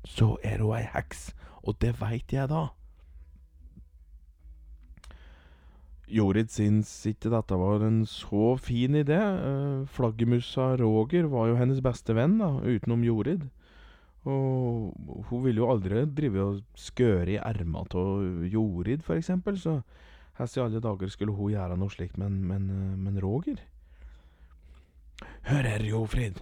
så 0.06 0.36
er 0.44 0.64
hun 0.64 0.76
ei 0.80 0.88
heks, 0.94 1.32
og 1.64 1.80
det 1.82 1.96
veit 2.02 2.36
jeg 2.36 2.52
da. 2.52 2.70
Jorid 6.10 6.50
syns 6.54 6.90
ikke 7.10 7.32
dette 7.34 7.58
var 7.60 7.86
en 7.86 8.02
så 8.10 8.56
fin 8.62 8.98
idé. 8.98 9.20
Uh, 9.20 9.88
Flaggermusa 9.94 10.74
Roger 10.82 11.30
var 11.32 11.52
jo 11.52 11.58
hennes 11.60 11.82
beste 11.86 12.16
venn, 12.18 12.38
da, 12.42 12.52
utenom 12.66 13.06
Jorid. 13.06 13.48
Og 14.30 14.94
hun 15.30 15.44
ville 15.46 15.62
jo 15.62 15.70
aldri 15.72 16.04
drive 16.12 16.44
og 16.44 16.62
skøre 16.78 17.38
i 17.38 17.40
erma 17.40 17.86
av 17.88 18.46
Jorid, 18.52 19.06
for 19.06 19.16
eksempel, 19.16 19.58
så 19.58 19.80
hvordan 20.40 20.56
i 20.56 20.66
alle 20.66 20.84
dager 20.84 21.12
skulle 21.12 21.36
hun 21.36 21.52
gjøre 21.52 21.78
noe 21.80 21.92
slikt, 21.92 22.20
men, 22.20 22.40
men, 22.48 22.68
men 23.04 23.20
Roger? 23.24 23.60
Hør 25.50 25.68
her, 25.68 25.84
Jofrid. 25.84 26.40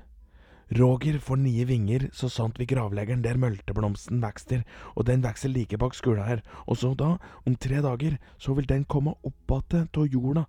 Roger 0.76 1.20
får 1.20 1.38
nye 1.40 1.66
vinger 1.66 2.10
så 2.12 2.28
sant 2.30 2.58
vi 2.60 2.66
gravlegger 2.68 3.22
der 3.24 3.40
mølteblomsten 3.40 4.20
vekster, 4.20 4.66
og 4.96 5.06
den 5.08 5.24
vokser 5.24 5.50
like 5.50 5.78
bak 5.80 5.96
skula 5.96 6.26
her, 6.28 6.42
og 6.68 6.78
så 6.78 6.92
da, 6.94 7.16
om 7.48 7.56
tre 7.56 7.80
dager, 7.82 8.18
så 8.38 8.54
vil 8.54 8.68
den 8.68 8.84
komme 8.86 9.16
opp 9.24 9.52
att 9.52 9.98
av 9.98 10.08
jorda 10.08 10.46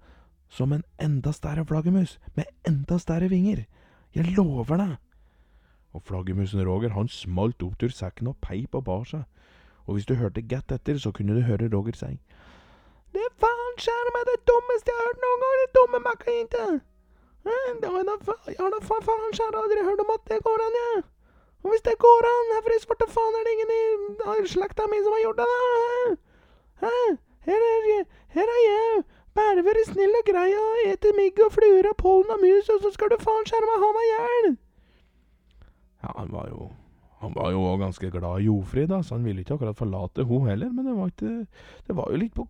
som 0.48 0.72
en 0.72 0.82
enda 0.98 1.32
større 1.32 1.64
flaggermus, 1.64 2.18
med 2.34 2.46
enda 2.66 2.98
større 2.98 3.28
vinger. 3.28 3.66
Jeg 4.14 4.34
lover 4.36 4.76
deg. 4.76 4.96
Og 5.92 6.02
flaggermusen 6.02 6.66
Roger, 6.66 6.90
han 6.90 7.08
smalt 7.08 7.62
opp 7.62 7.78
til 7.78 7.92
sekken 7.92 8.28
og 8.28 8.40
peip 8.40 8.74
og 8.74 8.84
bar 8.84 9.04
seg, 9.04 9.24
og 9.86 9.94
hvis 9.94 10.06
du 10.06 10.14
hørte 10.14 10.42
godt 10.42 10.72
etter, 10.72 10.98
så 10.98 11.12
kunne 11.12 11.34
du 11.36 11.46
høre 11.46 11.70
Roger 11.70 11.94
si. 11.94 12.18
Det 13.14 13.28
faen 13.40 13.78
skjære 13.78 14.14
meg 14.16 14.26
det 14.28 14.40
dummeste 14.50 14.90
jeg 14.90 14.98
har 14.98 15.06
hørt 15.08 15.22
noen 15.24 15.44
gang, 15.44 15.58
det 15.62 15.74
dumme 15.78 16.00
makkajenta. 16.10 16.64
Jeg 17.48 18.58
har 18.58 18.72
da 18.72 18.80
faen 18.84 19.04
faen 19.06 19.36
skjære 19.36 19.62
aldri 19.62 19.84
hørt 19.86 20.02
om 20.04 20.10
at 20.14 20.24
det 20.30 20.38
går 20.46 20.64
an, 20.66 20.76
jeg. 20.82 21.02
Og 21.64 21.72
hvis 21.72 21.84
det 21.86 21.94
går 22.04 22.26
an, 22.30 22.50
hvorfor 22.54 22.74
i 22.74 22.80
svarte 22.82 23.08
faen 23.12 23.38
er 23.38 23.46
det 23.46 23.54
ingen 23.56 23.72
i 23.74 24.50
slekta 24.52 24.86
mi 24.90 25.00
som 25.04 25.14
har 25.16 25.22
gjort 25.26 25.40
det, 25.40 25.48
da? 25.52 26.16
Hæ? 26.84 26.94
Her 27.48 27.64
er, 27.72 28.04
her 28.36 28.52
er 28.54 28.60
jeg 28.64 29.04
bare 29.38 29.64
være 29.66 29.84
snill 29.88 30.18
og 30.20 30.24
grei 30.30 30.48
og 30.58 30.82
ete 30.86 31.12
migg 31.18 31.38
og 31.44 31.52
fluer 31.54 31.88
og 31.90 31.96
pollen 32.02 32.34
og 32.34 32.42
mus, 32.42 32.68
og 32.74 32.82
så 32.82 32.92
skal 32.94 33.12
du 33.12 33.18
faen 33.22 33.46
skjære 33.48 33.70
meg 33.70 33.84
ha 33.84 33.90
meg 33.96 34.08
i 34.08 34.12
hjel. 34.12 34.50
Ja, 36.04 36.12
han 36.20 36.34
var 36.34 36.50
jo 36.52 36.70
Han 37.18 37.32
var 37.34 37.48
jo 37.50 37.64
òg 37.66 37.80
ganske 37.82 38.08
glad 38.14 38.38
i 38.38 38.44
Jofrid, 38.46 38.86
da, 38.92 39.00
så 39.02 39.16
han 39.16 39.24
ville 39.26 39.42
ikke 39.42 39.56
akkurat 39.56 39.76
forlate 39.76 40.22
hun 40.22 40.46
heller, 40.46 40.68
men 40.70 40.86
det 40.86 40.92
var 40.94 41.08
ikke 41.10 41.46
Det 41.88 41.96
var 41.98 42.12
jo 42.12 42.20
litt 42.22 42.34
på 42.34 42.46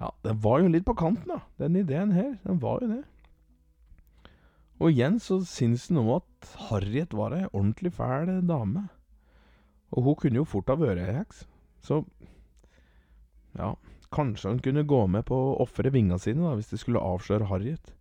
Ja, 0.00 0.08
det 0.24 0.32
var 0.44 0.62
jo 0.62 0.70
litt 0.72 0.86
på 0.86 0.94
kanten, 0.96 1.28
da, 1.28 1.42
den 1.60 1.76
ideen 1.76 2.12
her. 2.12 2.30
Den 2.46 2.62
var 2.62 2.80
jo 2.80 2.88
det. 2.88 3.02
Og 4.82 4.90
igjen 4.90 5.20
så 5.22 5.38
syns 5.46 5.88
han 5.88 6.02
om 6.02 6.12
at 6.16 6.54
Harriet 6.68 7.14
var 7.14 7.34
ei 7.36 7.46
ordentlig 7.52 7.94
fæl 7.94 8.30
dame. 8.48 8.88
Og 9.94 10.08
hun 10.08 10.16
kunne 10.18 10.40
jo 10.40 10.48
fort 10.48 10.70
ha 10.72 10.78
vært 10.78 11.02
ei 11.04 11.18
heks. 11.20 11.44
Så 11.84 12.02
ja, 13.54 13.74
kanskje 14.14 14.50
han 14.50 14.62
kunne 14.64 14.86
gå 14.88 15.04
med 15.06 15.26
på 15.28 15.36
å 15.36 15.58
ofre 15.62 15.92
vingene 15.94 16.18
sine 16.18 16.42
da, 16.42 16.56
hvis 16.58 16.72
de 16.72 16.80
skulle 16.80 17.02
avsløre 17.02 17.46
Harriet. 17.50 17.94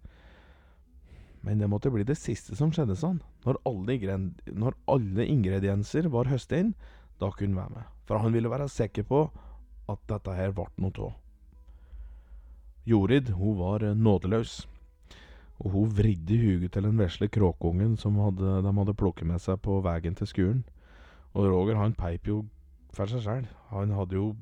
Men 1.43 1.59
det 1.59 1.69
måtte 1.69 1.91
bli 1.91 2.05
det 2.07 2.17
siste 2.17 2.55
som 2.55 2.71
skjedde 2.73 2.95
sånn. 2.97 3.19
Når 3.43 3.59
alle, 3.67 4.17
når 4.47 4.77
alle 4.89 5.27
ingredienser 5.27 6.07
var 6.09 6.31
høstet 6.31 6.59
inn, 6.61 6.75
da 7.19 7.29
kunne 7.35 7.59
han 7.59 7.59
være 7.59 7.75
med. 7.77 7.89
For 8.07 8.23
han 8.23 8.33
ville 8.35 8.51
være 8.51 8.71
sikker 8.71 9.05
på 9.07 9.25
at 9.91 9.99
dette 10.09 10.35
her 10.37 10.55
ble 10.55 10.69
noe 10.81 11.09
av. 11.09 11.17
Jorid, 12.87 13.29
hun 13.37 13.59
var 13.59 13.83
nådeløs. 13.95 14.63
Og 15.63 15.71
hun 15.71 15.91
vridde 15.95 16.37
huget 16.39 16.73
til 16.75 16.83
den 16.83 16.99
vesle 16.99 17.29
kråkeungen 17.31 17.95
som 17.97 18.17
hadde, 18.19 18.57
de 18.65 18.73
hadde 18.77 18.95
plukket 18.99 19.27
med 19.27 19.41
seg 19.41 19.61
på 19.63 19.79
veien 19.85 20.15
til 20.19 20.27
skolen. 20.27 20.63
Og 21.33 21.47
Roger 21.49 21.79
han 21.79 21.95
peip 21.97 22.27
jo 22.27 22.41
for 22.93 23.09
seg 23.09 23.23
sjøl. 23.23 23.45
Han 23.71 23.93
hadde 23.95 24.19
jo 24.19 24.33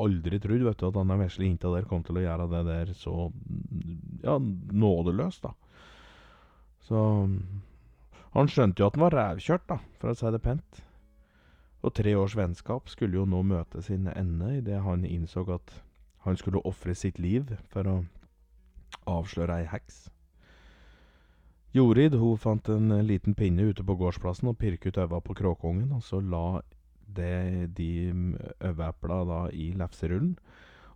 aldri 0.00 0.38
trodd 0.40 0.62
vet 0.64 0.78
du, 0.80 0.86
at 0.88 0.96
denne 0.96 1.18
vesle 1.20 1.48
jenta 1.48 1.72
der 1.74 1.88
kom 1.88 2.04
til 2.06 2.20
å 2.20 2.22
gjøre 2.24 2.46
det 2.52 2.62
der 2.68 2.92
så 2.96 3.14
ja, 4.22 4.38
nådeløst, 4.38 5.44
da. 5.44 5.52
Så 6.86 7.02
han 8.34 8.48
skjønte 8.48 8.80
jo 8.80 8.88
at 8.88 8.96
han 8.96 9.04
var 9.04 9.18
rævkjørt, 9.18 9.66
da, 9.68 9.80
for 10.00 10.12
å 10.12 10.16
si 10.16 10.32
det 10.32 10.42
pent. 10.44 10.80
Og 11.80 11.94
tre 11.96 12.14
års 12.16 12.36
vennskap 12.36 12.88
skulle 12.92 13.18
jo 13.18 13.26
nå 13.28 13.42
møte 13.46 13.82
sin 13.84 14.08
ende 14.12 14.54
idet 14.58 14.82
han 14.84 15.04
innså 15.08 15.46
at 15.52 15.74
han 16.26 16.36
skulle 16.36 16.62
ofre 16.68 16.94
sitt 16.94 17.18
liv 17.18 17.54
for 17.72 17.88
å 17.88 17.98
avsløre 19.08 19.62
ei 19.62 19.68
heks. 19.68 20.08
Jorid 21.72 22.16
hun 22.18 22.38
fant 22.38 22.68
en 22.68 22.90
eh, 22.90 23.04
liten 23.06 23.34
pinne 23.38 23.68
ute 23.70 23.84
på 23.86 23.94
gårdsplassen 24.00 24.50
og 24.50 24.58
pirket 24.58 24.96
ut 24.96 25.04
øva 25.04 25.20
på 25.22 25.36
kråkeungen, 25.38 25.92
og 25.94 26.02
så 26.02 26.18
la 26.20 26.60
det 27.14 27.76
de 27.78 28.10
mm, 28.10 28.32
øveepla 28.72 29.50
i 29.54 29.70
lefserullen. 29.78 30.34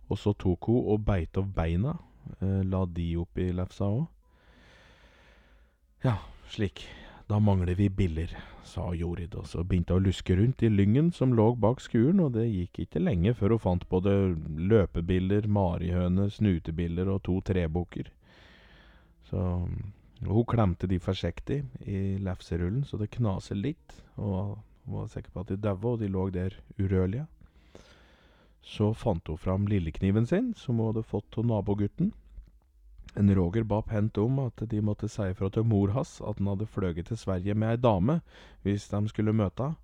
Og 0.09 0.19
så 0.19 0.35
tok 0.37 0.67
hun 0.67 0.91
og 0.93 1.05
beit 1.07 1.37
av 1.39 1.47
beina, 1.55 1.95
eh, 2.41 2.61
la 2.67 2.83
de 2.85 3.07
opp 3.23 3.39
i 3.39 3.51
lefsa 3.55 3.87
òg. 3.87 4.05
Ja, 6.03 6.19
slik. 6.51 6.85
Da 7.25 7.39
mangler 7.39 7.73
vi 7.73 7.87
biller, 7.89 8.29
sa 8.63 8.91
Jorid, 8.93 9.33
og 9.33 9.47
så 9.49 9.63
begynte 9.63 9.95
hun 9.95 10.03
å 10.03 10.05
luske 10.05 10.35
rundt 10.37 10.61
i 10.61 10.69
lyngen 10.69 11.07
som 11.15 11.31
lå 11.33 11.55
bak 11.57 11.79
skuren, 11.81 12.19
og 12.21 12.35
det 12.35 12.45
gikk 12.51 12.83
ikke 12.83 13.01
lenge 13.01 13.33
før 13.33 13.55
hun 13.55 13.63
fant 13.63 13.87
både 13.89 14.11
løpebiller, 14.59 15.47
marihøne, 15.47 16.27
snutebiller 16.29 17.09
og 17.09 17.23
to 17.25 17.39
trebukker. 17.47 18.11
Så 19.31 19.41
hun 20.23 20.45
klemte 20.47 20.87
de 20.87 20.99
forsiktig 20.99 21.63
i 21.83 22.17
lefserullen, 22.23 22.83
så 22.85 22.97
det 22.97 23.11
knaser 23.17 23.57
litt, 23.59 23.95
og 24.15 24.57
hun 24.85 24.99
var 24.99 25.09
sikker 25.11 25.33
på 25.33 25.43
at 25.43 25.51
de 25.51 25.57
daua, 25.59 25.95
og 25.95 25.99
de 25.99 26.09
lå 26.11 26.29
der 26.33 26.55
urørlige. 26.79 27.25
Så 28.65 28.93
fant 28.97 29.27
hun 29.27 29.37
fram 29.37 29.67
lillekniven 29.69 30.25
sin, 30.25 30.53
som 30.57 30.79
hun 30.79 30.93
hadde 30.93 31.05
fått 31.05 31.37
av 31.37 31.45
nabogutten. 31.45 32.13
En 33.15 33.35
Roger 33.35 33.63
ba 33.63 33.81
pent 33.85 34.17
om 34.17 34.39
at 34.43 34.63
de 34.69 34.81
måtte 34.83 35.07
si 35.11 35.29
ifra 35.31 35.49
til 35.53 35.67
mor 35.67 35.93
hans 35.95 36.17
at 36.19 36.41
han 36.41 36.49
hadde 36.51 36.67
fløyet 36.67 37.07
til 37.07 37.19
Sverige 37.19 37.55
med 37.55 37.75
ei 37.75 37.79
dame 37.79 38.17
hvis 38.65 38.89
de 38.91 38.99
skulle 39.11 39.35
møte 39.35 39.69
henne. 39.69 39.81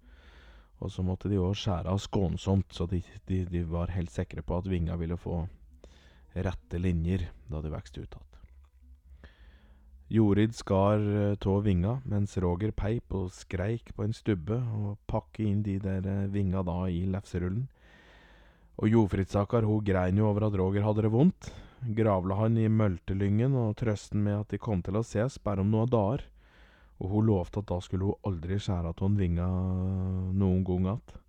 Og 0.82 0.90
så 0.90 1.04
måtte 1.06 1.30
de 1.30 1.38
òg 1.38 1.54
skjære 1.62 1.94
av 1.94 2.00
skånsomt, 2.02 2.74
så 2.74 2.88
de, 2.90 3.04
de, 3.30 3.44
de 3.46 3.62
var 3.70 3.94
helt 3.94 4.10
sikre 4.10 4.42
på 4.42 4.58
at 4.58 4.66
vinga 4.66 4.98
ville 4.98 5.14
få 5.14 5.44
rette 6.34 6.82
linjer 6.82 7.28
da 7.54 7.62
de 7.62 7.70
vokste 7.70 8.02
ut 8.02 8.16
igjen. 8.18 8.31
Jorid 10.12 10.52
skar 10.52 11.00
tå 11.40 11.54
vinga, 11.64 12.02
mens 12.04 12.34
Roger 12.44 12.74
peip 12.76 13.14
og 13.16 13.30
skreik 13.32 13.94
på 13.96 14.04
en 14.04 14.16
stubbe 14.16 14.58
og 14.60 14.98
pakket 15.08 15.46
inn 15.46 15.62
de 15.64 15.78
der 15.80 16.04
eh, 16.04 16.28
vinga 16.34 16.66
da 16.68 16.82
i 16.92 17.06
lefserullen. 17.08 17.70
Og 18.82 18.92
Jofrid-Sakar 18.92 19.64
hun 19.64 19.86
grein 19.88 20.20
jo 20.20 20.28
over 20.28 20.50
at 20.50 20.58
Roger 20.60 20.84
hadde 20.84 21.06
det 21.06 21.14
vondt. 21.14 21.52
Gravla 21.96 22.36
han 22.42 22.60
i 22.60 22.68
møltelyngen 22.68 23.56
og 23.56 23.78
trøsten 23.80 24.24
med 24.26 24.42
at 24.42 24.52
de 24.52 24.60
kom 24.62 24.84
til 24.84 25.00
å 25.00 25.06
ses 25.06 25.40
bare 25.40 25.64
om 25.64 25.72
noen 25.72 25.90
dager. 25.90 26.28
Og 27.02 27.16
hun 27.16 27.30
lovte 27.32 27.64
at 27.64 27.70
da 27.72 27.80
skulle 27.82 28.12
hun 28.12 28.28
aldri 28.28 28.60
skjære 28.62 28.92
av 28.92 29.18
vinga 29.18 29.48
noen 30.38 30.64
gang 30.68 30.88
igjen. 30.90 31.20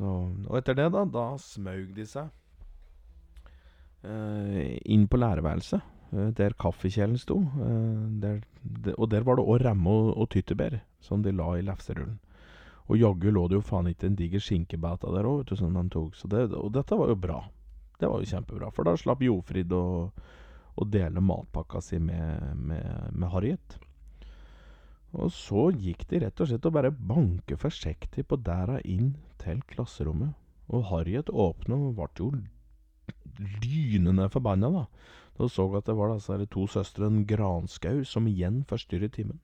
Og 0.00 0.54
etter 0.56 0.78
det, 0.78 0.86
da, 0.94 1.02
da 1.04 1.24
smaug 1.42 1.90
de 1.92 2.06
seg 2.08 2.30
eh, 4.06 4.78
inn 4.88 5.04
på 5.10 5.20
lærerværelset, 5.20 5.82
eh, 5.82 5.99
der 6.10 6.56
kaffekjelen 6.58 7.18
sto. 7.18 7.38
Eh, 7.40 8.02
der, 8.22 8.40
de, 8.62 8.94
og 8.96 9.10
der 9.10 9.26
var 9.26 9.38
det 9.38 9.46
òg 9.46 9.62
remme 9.64 9.90
og, 9.90 10.10
og 10.16 10.30
tyttebær 10.34 10.80
som 11.00 11.22
de 11.22 11.32
la 11.34 11.52
i 11.56 11.64
lefserullen. 11.66 12.18
Og 12.90 12.98
jaggu 12.98 13.30
lå 13.30 13.46
det 13.48 13.60
jo 13.60 13.62
faen 13.62 13.86
ikke 13.92 14.08
en 14.08 14.18
diger 14.18 14.42
skinkebæta 14.42 15.12
der 15.14 15.28
òg, 15.30 15.52
som 15.54 15.76
de 15.76 15.84
tok. 15.94 16.16
Det, 16.26 16.48
og 16.58 16.72
dette 16.74 16.98
var 16.98 17.12
jo 17.12 17.20
bra. 17.22 17.38
Det 18.00 18.08
var 18.08 18.22
jo 18.22 18.30
kjempebra, 18.32 18.70
for 18.74 18.88
da 18.88 18.96
slapp 18.98 19.22
Jofrid 19.22 19.70
å, 19.76 19.84
å 20.74 20.86
dele 20.88 21.22
matpakka 21.22 21.82
si 21.84 22.00
med, 22.02 22.56
med, 22.56 23.12
med 23.12 23.30
Harriet. 23.30 23.76
Og 25.10 25.30
så 25.34 25.68
gikk 25.74 26.06
de 26.10 26.22
rett 26.24 26.40
og 26.40 26.48
slett 26.50 26.66
og 26.66 26.74
bare 26.74 26.90
banke 26.94 27.58
forsiktig 27.58 28.24
på 28.30 28.38
dæra 28.40 28.78
inn 28.86 29.14
til 29.42 29.62
klasserommet. 29.70 30.34
Og 30.70 30.86
Harriet 30.90 31.30
åpna 31.30 31.76
og 31.76 31.98
ble 31.98 32.10
jo 32.18 32.30
lynende 33.62 34.28
forbanna, 34.30 34.70
da. 34.74 34.84
Hun 35.40 35.48
så 35.48 35.64
at 35.78 35.86
det 35.88 35.96
var 35.96 36.12
disse 36.12 36.46
to 36.52 36.66
søstrene 36.68 37.24
Granskau 37.24 38.02
som 38.04 38.26
igjen 38.28 38.60
forstyrret 38.68 39.14
timen. 39.16 39.38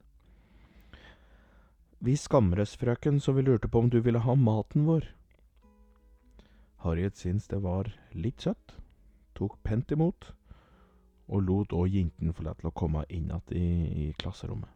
Vi 2.04 2.12
skammer 2.20 2.60
oss, 2.60 2.74
frøken, 2.76 3.16
så 3.20 3.32
vi 3.32 3.46
lurte 3.46 3.70
på 3.72 3.80
om 3.80 3.88
du 3.88 4.02
ville 4.04 4.20
ha 4.20 4.34
maten 4.36 4.84
vår. 4.84 5.06
Harriet 6.84 7.16
syntes 7.16 7.48
det 7.48 7.62
var 7.64 7.88
litt 8.12 8.44
søtt, 8.44 8.74
tok 9.34 9.56
pent 9.64 9.94
imot, 9.96 10.34
og 11.32 11.46
lot 11.48 11.72
òg 11.72 11.88
jentene 11.96 12.36
få 12.36 12.44
lov 12.44 12.60
til 12.60 12.68
å 12.68 12.74
komme 12.76 13.06
inn 13.08 13.32
igjen 13.32 13.56
i, 13.56 13.64
i 14.04 14.12
klasserommet. 14.20 14.68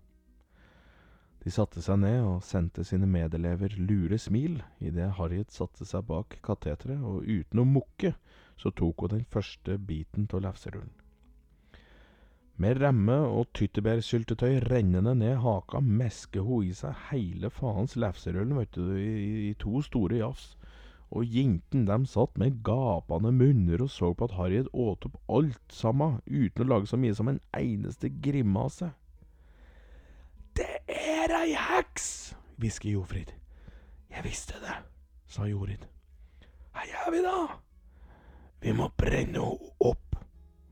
De 1.45 1.53
satte 1.53 1.85
seg 1.85 2.01
ned 2.01 2.25
og 2.25 2.43
sendte 2.45 2.85
sine 2.85 3.07
medelever 3.09 3.77
lure 3.77 4.17
smil 4.21 4.59
idet 4.81 5.13
Harriet 5.21 5.53
satte 5.53 5.85
seg 5.89 6.09
bak 6.09 6.41
kateteret, 6.45 7.05
og 7.05 7.29
uten 7.29 7.61
å 7.61 7.69
mukke 7.69 8.15
så 8.61 8.73
tok 8.73 9.05
hun 9.05 9.15
den 9.19 9.29
første 9.29 9.77
biten 9.77 10.29
av 10.33 10.45
lefserullen. 10.49 11.00
Med 12.61 12.77
remme 12.83 13.15
og 13.25 13.47
tyttebærsyltetøy 13.57 14.59
rennende 14.69 15.15
ned 15.17 15.39
haka 15.41 15.79
mesker 15.81 16.45
hun 16.45 16.67
i 16.69 16.75
seg 16.77 16.93
hele 17.09 17.49
faens 17.49 17.95
lefserullen, 17.97 18.59
vet 18.59 18.75
du, 18.77 18.91
i, 19.01 19.47
i 19.49 19.53
to 19.57 19.81
store 19.81 20.19
jafs. 20.19 20.51
Og 21.09 21.25
jentene 21.25 21.89
dem 21.89 22.03
satt 22.05 22.37
med 22.39 22.59
gapende 22.67 23.33
munner 23.33 23.81
og 23.81 23.89
så 23.91 24.11
på 24.13 24.29
at 24.29 24.35
Harriet 24.37 24.69
åt 24.77 25.07
opp 25.09 25.17
alt 25.33 25.73
sammen, 25.73 26.19
uten 26.29 26.67
å 26.67 26.69
lage 26.75 26.91
så 26.91 26.99
mye 27.01 27.17
som 27.17 27.31
en 27.33 27.41
eneste 27.57 28.11
grimase. 28.21 28.91
Det 30.53 30.83
er 30.85 31.33
ei 31.39 31.55
heks! 31.57 32.35
hvisker 32.61 32.93
Jofrid. 32.93 33.33
Jeg 34.13 34.27
visste 34.27 34.61
det, 34.61 34.75
sa 35.33 35.49
Jorid. 35.49 35.87
Hva 36.75 36.85
gjør 36.91 37.09
vi 37.17 37.25
da? 37.25 37.39
Vi 38.61 38.77
må 38.77 38.91
brenne 39.01 39.41
henne 39.41 39.73
opp, 39.81 40.21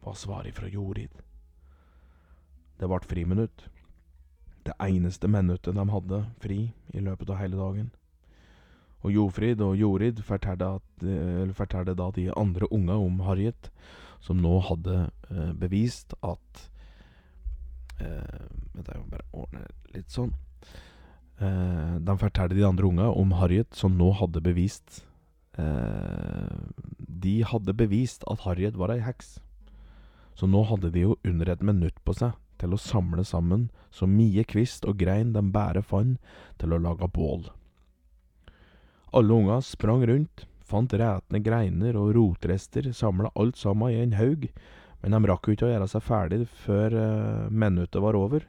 var 0.05 0.21
svaret 0.21 0.61
fra 0.61 0.69
Jorid. 0.69 1.17
Det 2.79 2.87
ble 2.87 3.01
friminutt. 3.11 3.69
Det 4.67 4.75
eneste 4.85 5.31
minuttet 5.31 5.75
de 5.75 5.85
hadde 5.91 6.25
fri 6.43 6.59
i 6.95 7.03
løpet 7.03 7.31
av 7.33 7.41
hele 7.41 7.59
dagen. 7.59 7.89
Og 9.07 9.15
Jofrid 9.15 9.63
og 9.63 9.77
Jorid 9.79 10.21
fortalte, 10.27 11.95
da 11.95 12.11
de 12.15 12.27
andre 12.35 12.69
unga 12.75 12.99
om 12.99 13.21
Harriet, 13.27 13.71
som 14.21 14.41
nå 14.43 14.57
hadde 14.67 14.97
eh, 15.31 15.53
bevist 15.55 16.15
at 16.27 16.63
eh, 18.03 18.47
jeg 18.75 18.99
må 18.99 19.07
bare 19.13 19.29
ordne 19.31 19.63
litt 19.95 20.11
sånn. 20.11 20.33
Eh, 21.39 21.95
de 22.03 22.17
fortalte 22.19 22.59
de 22.59 22.67
andre 22.67 22.91
unga 22.91 23.13
om 23.15 23.37
Harriet, 23.39 23.71
som 23.79 23.95
nå 23.99 24.11
hadde 24.19 24.43
bevist 24.43 25.05
eh, 25.55 26.59
De 26.99 27.37
hadde 27.47 27.77
bevist 27.79 28.27
at 28.27 28.43
Harriet 28.43 28.79
var 28.79 28.91
ei 28.95 28.99
heks. 29.07 29.37
Så 30.35 30.51
nå 30.51 30.65
hadde 30.67 30.91
de 30.95 31.07
jo 31.07 31.17
under 31.27 31.55
et 31.55 31.63
minutt 31.63 31.99
på 32.07 32.15
seg 32.19 32.35
til 32.59 32.75
å 32.75 32.81
samle 32.81 33.25
sammen 33.27 33.69
så 33.95 34.09
mye 34.11 34.45
kvist 34.49 34.87
og 34.89 34.99
grein 35.01 35.33
de 35.35 35.43
bare 35.55 35.83
fant, 35.83 36.19
til 36.59 36.75
å 36.75 36.81
lage 36.83 37.09
bål. 37.15 37.49
Alle 39.17 39.33
unga 39.33 39.61
sprang 39.65 40.05
rundt, 40.07 40.45
fant 40.69 40.93
retne 40.93 41.41
greiner 41.41 41.97
og 41.97 42.13
rotrester, 42.17 42.91
samla 42.93 43.33
alt 43.35 43.57
sammen 43.57 43.95
i 43.95 44.03
en 44.03 44.19
haug, 44.19 44.49
men 45.01 45.15
de 45.15 45.31
rakk 45.31 45.49
jo 45.49 45.57
ikke 45.57 45.69
å 45.69 45.73
gjøre 45.73 45.89
seg 45.89 46.05
ferdig 46.05 46.41
før 46.67 46.97
uh, 46.99 47.51
minuttet 47.51 48.03
var 48.03 48.19
over, 48.19 48.47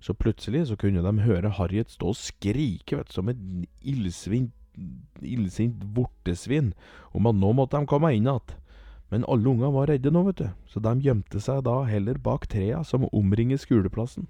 Så 0.00 0.14
plutselig 0.16 0.62
så 0.70 0.76
kunne 0.80 1.02
de 1.04 1.24
høre 1.26 1.50
Harriet 1.58 1.90
stå 1.92 2.08
og 2.08 2.16
skrike 2.16 2.96
vet 2.96 3.12
som 3.12 3.28
et 3.28 3.36
illsint 3.84 5.82
vortesvin 5.92 6.72
om 7.12 7.28
at 7.28 7.36
nå 7.36 7.52
måtte 7.52 7.76
de 7.76 7.84
komme 7.90 8.14
inn 8.16 8.24
igjen. 8.24 8.54
Men 9.10 9.26
alle 9.26 9.48
unger 9.50 9.72
var 9.74 9.90
redde 9.90 10.12
nå, 10.14 10.22
vet 10.28 10.38
du, 10.38 10.48
så 10.70 10.80
de 10.82 10.94
gjemte 11.02 11.42
seg 11.42 11.64
da 11.66 11.82
heller 11.88 12.18
bak 12.22 12.46
trea 12.50 12.84
som 12.86 13.08
omringer 13.10 13.58
skoleplassen. 13.58 14.28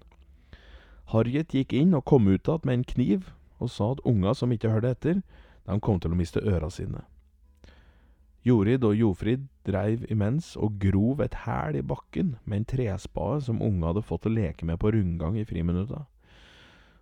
Harriet 1.13 1.53
gikk 1.53 1.75
inn 1.77 1.93
og 1.97 2.07
kom 2.09 2.29
ut 2.31 2.49
igjen 2.49 2.65
med 2.65 2.79
en 2.79 2.89
kniv, 2.95 3.31
og 3.61 3.71
sa 3.71 3.93
at 3.93 4.05
unger 4.09 4.37
som 4.39 4.53
ikke 4.55 4.73
hørte 4.73 4.95
etter, 4.95 5.23
de 5.69 5.81
kom 5.85 6.01
til 6.01 6.15
å 6.15 6.19
miste 6.19 6.41
øra 6.41 6.71
sine. 6.73 7.05
Jorid 8.47 8.87
og 8.89 8.97
Jofrid 8.97 9.43
dreiv 9.69 10.07
imens 10.09 10.55
og 10.57 10.79
grov 10.81 11.21
et 11.21 11.43
hæl 11.45 11.77
i 11.77 11.85
bakken 11.85 12.39
med 12.49 12.63
en 12.63 12.71
trespade 12.73 13.43
som 13.45 13.61
unga 13.61 13.91
hadde 13.91 14.07
fått 14.09 14.25
å 14.31 14.33
leke 14.33 14.65
med 14.65 14.81
på 14.81 14.95
rundgang 14.95 15.37
i 15.37 15.45
friminutta. 15.45 16.07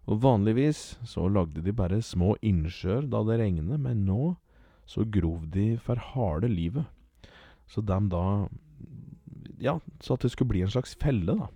Og 0.08 0.18
vanligvis 0.24 0.96
så 1.06 1.28
lagde 1.30 1.62
de 1.62 1.70
bare 1.76 2.00
små 2.02 2.34
innsjøer 2.42 3.06
da 3.12 3.22
det 3.28 3.38
regnet, 3.38 3.78
men 3.78 4.02
nå 4.08 4.34
så 4.88 5.04
grov 5.04 5.46
de 5.54 5.76
for 5.84 6.00
harde 6.10 6.50
livet. 6.50 6.88
Så 7.68 7.84
de 7.84 8.00
da 8.12 8.24
Ja, 9.58 9.80
så 10.00 10.14
at 10.14 10.22
det 10.22 10.30
skulle 10.30 10.52
bli 10.52 10.60
en 10.62 10.70
slags 10.70 10.94
felle, 11.02 11.34
da. 11.34 11.48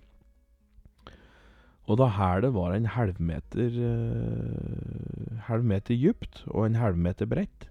Og 1.87 1.97
da 1.99 2.09
hælet 2.11 2.53
var 2.55 2.73
en 2.73 2.87
halvmeter 2.91 3.77
uh, 3.79 5.39
halvmeter 5.47 5.95
djupt 5.95 6.43
og 6.47 6.65
en 6.65 6.75
halvmeter 6.79 7.27
bredt, 7.27 7.69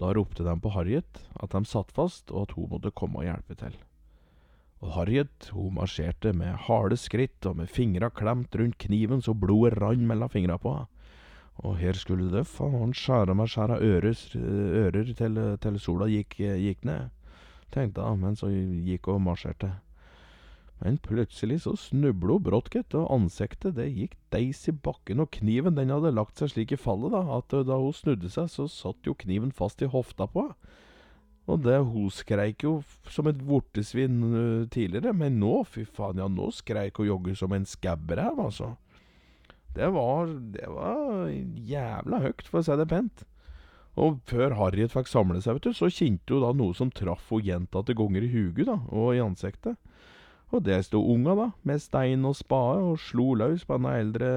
da 0.00 0.12
ropte 0.16 0.44
de 0.44 0.54
på 0.60 0.72
Harriet 0.72 1.22
at 1.40 1.52
de 1.52 1.64
satt 1.68 1.92
fast, 1.92 2.30
og 2.32 2.48
at 2.48 2.54
hun 2.56 2.70
måtte 2.72 2.94
komme 2.96 3.20
og 3.20 3.28
hjelpe 3.28 3.56
til. 3.60 3.76
Og 4.82 4.96
Harriet 4.96 5.50
hun 5.54 5.76
marsjerte 5.76 6.32
med 6.34 6.56
harde 6.66 6.98
skritt 6.98 7.46
og 7.46 7.60
med 7.60 7.70
fingra 7.70 8.10
klemt 8.10 8.56
rundt 8.58 8.80
kniven 8.82 9.22
så 9.22 9.34
blodet 9.34 9.78
rant 9.78 10.08
mellom 10.08 10.32
fingra 10.32 10.58
på 10.58 10.74
henne. 10.74 10.88
Og 11.62 11.76
her 11.76 11.92
skulle 11.94 12.30
det 12.32 12.46
faen 12.48 12.94
skjære 12.96 13.34
meg 13.36 13.50
skjære 13.52 13.76
ører, 13.84 14.20
ører 14.82 15.10
til, 15.14 15.40
til, 15.60 15.74
sola 15.78 16.08
gikk, 16.10 16.38
gikk 16.40 16.86
ned, 16.88 17.12
tenkte 17.72 18.04
hun 18.06 18.22
mens 18.22 18.44
hun 18.44 18.84
gikk 18.86 19.08
og 19.12 19.22
marsjerte. 19.24 19.72
Men 20.82 20.98
plutselig 20.98 21.60
så 21.62 21.76
snubla 21.78 22.36
hun 22.36 22.46
brått, 22.48 22.72
gitt, 22.74 22.94
og 22.98 23.10
ansiktet 23.14 23.76
det 23.78 23.90
gikk 23.94 24.16
deis 24.34 24.64
i 24.70 24.74
bakken, 24.74 25.22
og 25.22 25.30
kniven 25.36 25.76
den 25.78 25.92
hadde 25.94 26.14
lagt 26.14 26.40
seg 26.40 26.50
slik 26.52 26.74
i 26.74 26.80
fallet 26.80 27.14
da, 27.14 27.22
at 27.38 27.54
da 27.68 27.78
hun 27.78 27.94
snudde 27.94 28.30
seg, 28.32 28.50
så 28.50 28.66
satt 28.70 29.06
jo 29.06 29.14
kniven 29.18 29.54
fast 29.54 29.82
i 29.82 29.90
hofta 29.90 30.26
på 30.30 30.48
henne. 30.48 30.78
Og 31.50 31.58
det, 31.64 31.74
hun 31.90 32.10
skreik 32.14 32.62
jo 32.62 32.76
som 33.10 33.26
et 33.26 33.40
vortesvin 33.42 34.20
uh, 34.30 34.68
tidligere, 34.70 35.10
men 35.16 35.40
nå, 35.42 35.64
fy 35.66 35.82
faen, 35.82 36.20
ja, 36.22 36.28
nå 36.30 36.52
skreik 36.54 37.00
hun 37.00 37.08
jogge 37.08 37.34
som 37.38 37.54
en 37.54 37.66
skabberæv, 37.66 38.38
altså. 38.44 38.68
Det 39.74 39.88
var, 39.90 40.30
det 40.54 40.68
var 40.70 41.32
jævla 41.66 42.22
høyt, 42.22 42.46
for 42.46 42.60
å 42.60 42.66
si 42.66 42.76
det 42.78 42.86
pent. 42.90 43.24
Og 44.00 44.22
før 44.24 44.54
Harriet 44.56 44.92
fikk 44.94 45.10
samle 45.10 45.42
seg, 45.44 45.58
vet 45.58 45.68
du, 45.68 45.76
så 45.76 45.90
kjente 45.92 46.32
hun 46.32 46.44
da 46.46 46.52
noe 46.56 46.76
som 46.76 46.90
traff 46.94 47.28
henne 47.28 47.44
gjentatte 47.48 47.96
ganger 47.96 48.24
i 48.24 48.30
huget 48.32 48.70
da, 48.70 48.78
og 48.88 49.12
i 49.16 49.20
ansiktet. 49.20 49.76
Og 50.52 50.64
der 50.64 50.80
sto 50.84 51.00
unga, 51.12 51.34
da, 51.36 51.46
med 51.68 51.80
stein 51.80 52.24
og 52.28 52.36
spade, 52.36 52.80
og 52.84 53.00
slo 53.00 53.32
løs 53.40 53.66
på 53.68 53.76
denne 53.76 53.94
eldre 54.00 54.32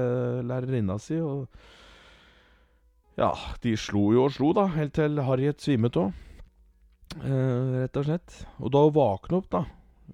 lærerinna 0.48 1.00
si, 1.00 1.20
og 1.20 1.48
Ja, 3.16 3.30
de 3.64 3.72
slo 3.80 4.10
jo 4.12 4.26
og 4.26 4.34
slo, 4.34 4.50
da, 4.52 4.66
helt 4.74 4.92
til 4.98 5.16
Harriet 5.24 5.62
svimmet 5.64 5.96
av. 5.96 6.12
Eh, 7.16 7.76
rett 7.80 7.96
og 7.96 8.04
slett. 8.04 8.34
Og 8.60 8.72
da 8.74 8.82
hun 8.84 8.92
våkna 8.92 9.38
opp, 9.40 9.48
da 9.54 9.62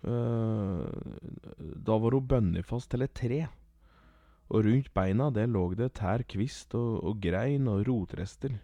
eh, 0.06 0.84
Da 1.82 1.96
var 1.98 2.14
hun 2.14 2.28
bundet 2.30 2.68
fast 2.68 2.92
til 2.92 3.02
et 3.02 3.14
tre. 3.18 3.40
Og 4.52 4.68
rundt 4.68 4.92
beina 4.94 5.30
der 5.34 5.50
lå 5.50 5.64
det 5.74 5.94
tær 5.98 6.22
kvist 6.28 6.76
og, 6.78 7.00
og 7.02 7.18
grein 7.24 7.66
og 7.72 7.82
rotrester. 7.88 8.54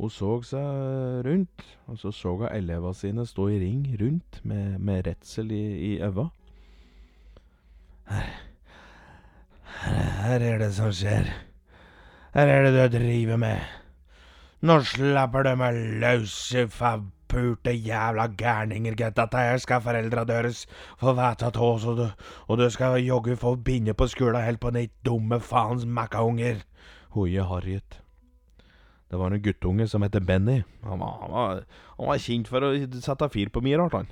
Hun 0.00 0.10
så 0.10 0.30
seg 0.46 1.26
rundt, 1.26 1.64
og 1.86 1.98
så 2.00 2.10
så 2.16 2.32
hun 2.36 2.48
elevene 2.48 2.94
sine 2.96 3.26
stå 3.28 3.48
i 3.52 3.58
ring 3.60 3.84
rundt 4.00 4.40
med, 4.44 4.78
med 4.78 5.06
redsel 5.06 5.52
i, 5.52 5.62
i 5.92 5.92
øva. 6.02 6.28
Her, 8.08 8.32
her 10.24 10.46
er 10.48 10.58
det 10.64 10.72
som 10.74 10.92
skjer. 10.92 11.30
Her 12.34 12.48
er 12.48 12.66
det 12.66 12.74
du 12.74 12.98
driver 12.98 13.36
med. 13.36 13.60
Nå 14.62 14.78
slapper 14.86 15.44
du 15.44 15.56
meg 15.58 15.78
løs, 16.02 16.34
forpurte 16.70 17.72
jævla 17.74 18.28
gærninger, 18.38 18.94
gitt. 18.98 19.16
Dette 19.18 19.40
her 19.44 19.58
skal 19.62 19.82
foreldra 19.84 20.24
deres 20.28 20.64
få 21.00 21.16
vite 21.18 21.50
av 21.50 21.58
og 21.62 21.98
du, 21.98 22.06
og 22.46 22.58
du 22.58 22.68
skal 22.70 23.00
jogge 23.02 23.36
få 23.36 23.56
binde 23.56 23.94
på 23.94 24.06
skolen 24.06 24.44
helt 24.44 24.62
på 24.62 24.70
ditt 24.74 24.94
dumme 25.04 25.40
faens 25.40 25.84
makkaunger. 25.84 26.62
Hoie 27.10 27.42
Harriet. 27.42 28.01
Det 29.12 29.18
var 29.20 29.34
en 29.34 29.42
guttunge 29.44 29.84
som 29.88 30.02
heter 30.02 30.24
Benny. 30.24 30.62
Han 30.82 30.98
var, 30.98 31.18
han 31.20 31.30
var, 31.30 31.58
han 31.98 32.08
var 32.08 32.20
kjent 32.24 32.48
for 32.48 32.64
å 32.64 32.70
sette 32.96 33.28
fyr 33.34 33.50
på 33.52 33.60
mye 33.60 33.76
rart, 33.76 33.92
han. 33.98 34.08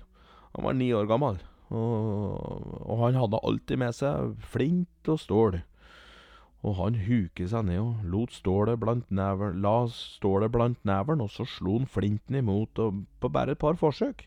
Han 0.52 0.66
var 0.66 0.76
ni 0.76 0.90
år 0.92 1.08
gammel, 1.08 1.38
og, 1.72 2.66
og 2.84 3.00
han 3.06 3.16
hadde 3.16 3.40
alltid 3.48 3.80
med 3.80 3.96
seg 3.96 4.34
flint 4.52 5.08
og 5.08 5.22
stål. 5.22 5.56
Og 6.60 6.76
han 6.76 6.98
huket 7.06 7.54
seg 7.54 7.64
ned 7.70 7.80
og 7.80 8.04
lot 8.12 8.36
stålet 8.36 8.76
blant 8.82 9.08
neveren, 9.08 9.62
la 9.64 9.86
stålet 9.94 10.52
blant 10.52 10.84
neveren, 10.84 11.24
og 11.24 11.32
så 11.32 11.48
slo 11.48 11.78
han 11.78 11.88
flinten 11.88 12.36
imot, 12.42 12.76
og 12.84 13.06
på 13.24 13.32
bare 13.32 13.56
et 13.56 13.62
par 13.62 13.80
forsøk. 13.80 14.26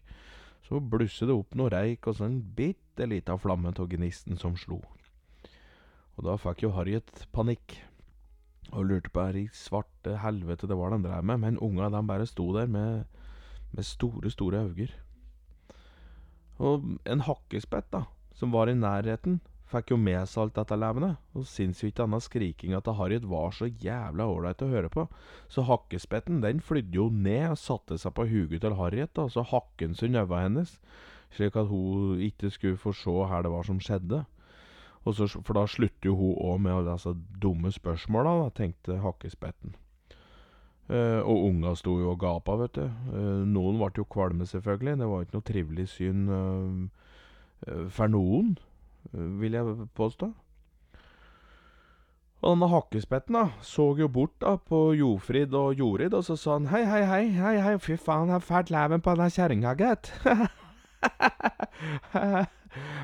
Så 0.65 0.81
blusset 0.81 1.29
det 1.29 1.37
opp 1.37 1.53
noe 1.59 1.69
reik, 1.69 2.07
og 2.09 2.17
så 2.17 2.25
en 2.25 2.41
bitte 2.57 3.05
lita 3.05 3.37
flamme 3.37 3.75
av 3.77 3.93
gnisten 3.93 4.41
som 4.41 4.57
slo. 4.57 4.81
Og 6.17 6.25
da 6.25 6.39
fikk 6.41 6.65
jo 6.65 6.73
Harriet 6.73 7.27
panikk 7.35 7.77
og 8.71 8.87
lurte 8.89 9.11
på 9.13 9.21
hva 9.21 9.33
i 9.37 9.47
svarte 9.53 10.17
helvete 10.23 10.69
det 10.69 10.77
var 10.77 10.93
de 10.93 11.01
drev 11.03 11.25
med, 11.25 11.41
men 11.43 11.61
unga 11.61 11.89
de 11.93 12.03
bare 12.07 12.27
sto 12.29 12.51
der 12.55 12.69
med, 12.71 13.03
med 13.71 13.85
store, 13.85 14.31
store 14.31 14.63
øyne. 14.69 14.91
Og 16.63 16.85
en 17.09 17.25
hakkespett, 17.25 17.89
da, 17.91 18.05
som 18.37 18.53
var 18.53 18.69
i 18.69 18.77
nærheten, 18.77 19.41
fikk 19.73 19.93
jo 19.93 19.97
med 19.97 20.27
seg 20.29 20.43
alt 20.43 20.57
dette 20.59 20.77
levende, 20.77 21.15
og 21.33 21.47
syns 21.49 21.81
jo 21.81 21.89
ikke 21.89 22.05
anna 22.05 22.19
skrikinga 22.21 22.81
til 22.85 22.97
Harriet 22.99 23.25
var 23.29 23.55
så 23.55 23.67
jævla 23.67 24.27
ålreit 24.29 24.61
å 24.61 24.69
høre 24.69 24.91
på. 24.93 25.07
Så 25.49 25.65
hakkespetten 25.65 26.43
den 26.43 26.61
flydde 26.61 26.99
jo 26.99 27.07
ned 27.09 27.55
og 27.55 27.61
satte 27.61 27.97
seg 28.01 28.13
på 28.17 28.27
huget 28.29 28.61
til 28.63 28.77
Harriet, 28.77 29.13
da, 29.17 29.27
så 29.29 29.45
hakken 29.49 29.97
sin 29.97 30.15
øynene 30.19 30.43
hennes, 30.45 30.77
slik 31.33 31.57
at 31.57 31.71
hun 31.71 32.21
ikke 32.21 32.51
skulle 32.53 32.77
få 32.77 32.93
se 32.93 33.09
hva 33.09 33.41
det 33.41 33.51
var 33.53 33.65
som 33.65 33.81
skjedde. 33.81 34.23
Så, 35.03 35.27
for 35.27 35.57
da 35.57 35.65
slutter 35.67 36.07
jo 36.07 36.15
hun 36.15 36.35
òg 36.39 36.59
med 36.63 36.85
disse 36.87 37.11
dumme 37.41 37.71
spørsmåla, 37.75 38.49
tenkte 38.55 39.01
hakkespetten. 39.03 39.75
Eh, 40.91 41.19
og 41.19 41.47
unga 41.49 41.73
sto 41.79 41.97
jo 41.99 42.13
og 42.13 42.19
gapa, 42.19 42.55
vet 42.59 42.77
du. 42.77 42.85
Eh, 42.85 43.41
noen 43.47 43.79
ble 43.79 43.91
jo 43.99 44.07
kvalme, 44.07 44.47
selvfølgelig. 44.47 44.99
Det 44.99 45.09
var 45.09 45.25
ikke 45.25 45.37
noe 45.37 45.49
trivelig 45.49 45.89
syn 45.91 46.23
eh, 46.37 47.83
for 47.91 48.11
noen, 48.11 48.55
vil 49.11 49.55
jeg 49.55 49.75
påstå. 49.95 50.31
Og 52.43 52.49
denne 52.51 52.67
hakkespetten 52.67 53.37
da, 53.37 53.45
så 53.63 53.93
jo 53.95 54.09
bort 54.11 54.35
da 54.43 54.57
på 54.59 54.89
Jofrid 54.99 55.55
og 55.55 55.79
Jorid, 55.79 56.15
og 56.15 56.25
så 56.27 56.35
sa 56.39 56.57
han 56.57 56.67
hei, 56.73 56.83
hei, 56.87 57.05
hei, 57.07 57.23
hei, 57.37 57.53
hei 57.63 57.77
fy 57.79 57.95
faen, 57.95 58.27
det 58.27 58.35
har 58.35 58.43
fælt 58.43 58.71
leven 58.71 59.03
på 59.03 59.15
den 59.19 59.31
kjerringa, 59.31 59.75
gitt. 59.79 60.11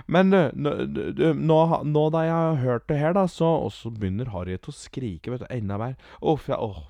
Men 0.10 0.32
nå, 0.34 0.42
nå, 0.54 1.60
nå, 1.86 2.04
da 2.14 2.24
jeg 2.26 2.36
har 2.36 2.62
hørt 2.64 2.88
det 2.90 2.98
her, 3.00 3.14
da, 3.18 3.28
så 3.30 3.50
også 3.68 3.92
begynner 3.94 4.32
Harriet 4.34 4.70
å 4.70 4.76
skrike 4.76 5.34
vet 5.34 5.46
du, 5.46 5.50
enda 5.54 5.78
mer. 5.82 5.96
Uff, 6.22 6.50
ja, 6.52 6.58
åh. 6.58 6.88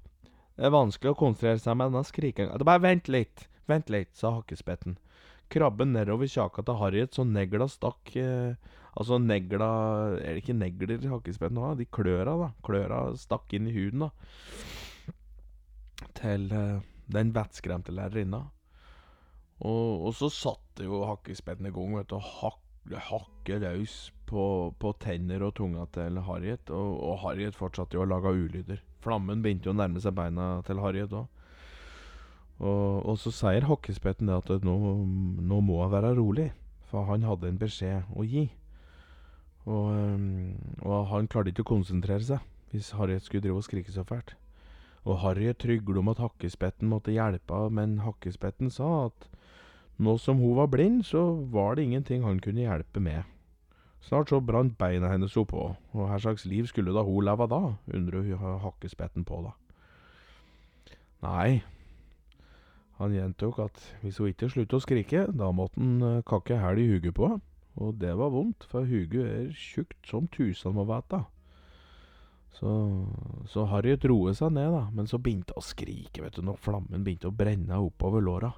Det 0.59 0.67
er 0.67 0.75
vanskelig 0.75 1.13
å 1.13 1.19
konsentrere 1.19 1.61
seg 1.63 1.77
med 1.79 1.93
denne 1.93 2.07
skrikinga. 2.07 2.57
Bare 2.67 2.83
vent 2.83 3.07
litt, 3.11 3.45
vent 3.71 3.91
litt, 3.91 4.11
sa 4.19 4.33
hakkespetten. 4.35 4.97
Krabben 5.49 5.95
nedover 5.95 6.29
kjaka 6.29 6.65
til 6.65 6.77
Harriet 6.77 7.15
så 7.15 7.23
negla 7.25 7.65
stakk 7.71 8.11
eh, 8.21 8.75
Altså 8.99 9.17
negla 9.21 9.69
Er 10.19 10.35
det 10.35 10.43
ikke 10.43 10.57
negler 10.57 11.01
hakkespetten 11.09 11.57
har? 11.61 11.77
De 11.79 11.87
kløra, 11.89 12.35
da. 12.37 12.49
Kløra 12.65 12.99
stakk 13.17 13.53
inn 13.55 13.69
i 13.69 13.73
huden, 13.73 14.05
da. 14.05 15.15
Til 16.19 16.49
eh, 16.53 16.79
den 17.13 17.33
vettskremte 17.35 17.95
lærerinna. 17.95 18.43
Og, 19.59 20.07
og, 20.07 20.11
så 20.15 20.29
satte 20.31 20.87
jo 20.87 21.03
hakkespetten 21.07 21.67
i 21.67 21.73
gang, 21.75 21.95
vet 21.97 22.09
du, 22.11 22.17
og 22.19 22.27
hakk, 22.39 22.61
hakke 22.97 23.59
løs 23.61 24.11
på, 24.29 24.73
på, 24.79 24.93
tenner 25.01 25.43
og 25.45 25.55
tunga 25.57 25.85
til 25.93 26.19
Harriet. 26.25 26.69
Og, 26.73 26.95
og 27.05 27.19
Harriet 27.23 27.57
fortsatte 27.57 27.97
jo 27.97 28.05
å 28.05 28.09
lage 28.09 28.33
ulyder. 28.33 28.81
Flammen 29.03 29.43
begynte 29.43 29.69
jo 29.69 29.75
å 29.75 29.79
nærme 29.79 30.01
seg 30.03 30.15
beina 30.17 30.59
til 30.67 30.81
Harriet 30.83 31.13
òg. 31.13 31.27
Og, 32.59 33.05
og, 33.05 33.15
så 33.21 33.31
sier 33.31 33.69
hakkespetten 33.69 34.27
det 34.27 34.35
at 34.35 34.65
nå, 34.67 34.75
nå 35.39 35.59
må 35.63 35.77
hun 35.79 35.93
være 35.93 36.11
rolig, 36.17 36.49
for 36.91 37.07
han 37.07 37.23
hadde 37.23 37.47
en 37.47 37.61
beskjed 37.61 38.09
å 38.11 38.25
gi. 38.27 38.49
Og, 39.69 39.93
og 40.83 41.07
han 41.13 41.29
klarte 41.31 41.53
ikke 41.53 41.67
å 41.67 41.73
konsentrere 41.75 42.25
seg 42.25 42.45
hvis 42.73 42.91
Harriet 42.97 43.25
skulle 43.25 43.45
drive 43.47 43.61
og 43.61 43.65
skrike 43.65 43.93
så 43.93 44.03
fælt. 44.05 44.35
Og 45.07 45.21
Harriet 45.23 45.57
tryglet 45.63 46.01
om 46.01 46.11
at 46.11 46.19
hakkespetten 46.21 46.89
måtte 46.91 47.15
hjelpe, 47.15 47.63
men 47.73 48.01
hakkespetten 48.03 48.69
sa 48.73 49.07
at 49.07 49.29
nå 49.99 50.15
som 50.17 50.39
hun 50.39 50.55
var 50.57 50.69
blind, 50.71 51.03
så 51.05 51.21
var 51.51 51.75
det 51.75 51.85
ingenting 51.87 52.23
han 52.23 52.39
kunne 52.43 52.63
hjelpe 52.63 53.03
med. 53.03 53.23
Snart 54.01 54.31
så 54.31 54.39
brant 54.39 54.77
beina 54.79 55.09
hennes 55.11 55.35
oppå, 55.37 55.73
og 55.75 56.05
hva 56.07 56.19
slags 56.23 56.45
liv 56.47 56.69
skulle 56.69 56.93
da 56.95 57.03
hun 57.03 57.25
leve 57.27 57.49
da, 57.51 57.59
undrer 57.91 58.23
hun 58.31 58.61
hakkespetten 58.63 59.27
på 59.27 59.41
da. 59.43 59.51
Nei, 61.19 61.59
han 62.99 63.15
gjentok 63.15 63.59
at 63.63 63.81
hvis 64.01 64.17
hun 64.19 64.31
ikke 64.31 64.49
sluttet 64.51 64.77
å 64.77 64.83
skrike, 64.83 65.25
da 65.35 65.51
måtte 65.55 65.79
han 65.79 65.99
eh, 66.03 66.23
kakke 66.27 66.59
hæl 66.59 66.79
i 66.79 66.87
huget 66.93 67.15
på 67.15 67.29
henne. 67.31 67.43
Og 67.79 67.93
det 67.95 68.11
var 68.17 68.31
vondt, 68.33 68.65
for 68.67 68.87
huget 68.87 69.23
er 69.23 69.51
tjukt 69.55 70.07
som 70.07 70.25
tusen 70.33 70.73
må 70.75 70.83
vite. 70.89 71.21
Så, 72.57 72.71
så 73.47 73.63
Harriet 73.71 74.03
roet 74.09 74.35
seg 74.39 74.51
ned, 74.55 74.73
da, 74.73 74.81
men 74.91 75.07
så 75.07 75.19
begynte 75.21 75.55
hun 75.55 75.61
å 75.61 75.63
skrike, 75.63 76.23
vet 76.25 76.35
du, 76.35 76.43
når 76.43 76.59
flammen 76.59 77.05
begynte 77.05 77.29
å 77.29 77.35
brenne 77.35 77.79
oppover 77.85 78.25
låra. 78.25 78.51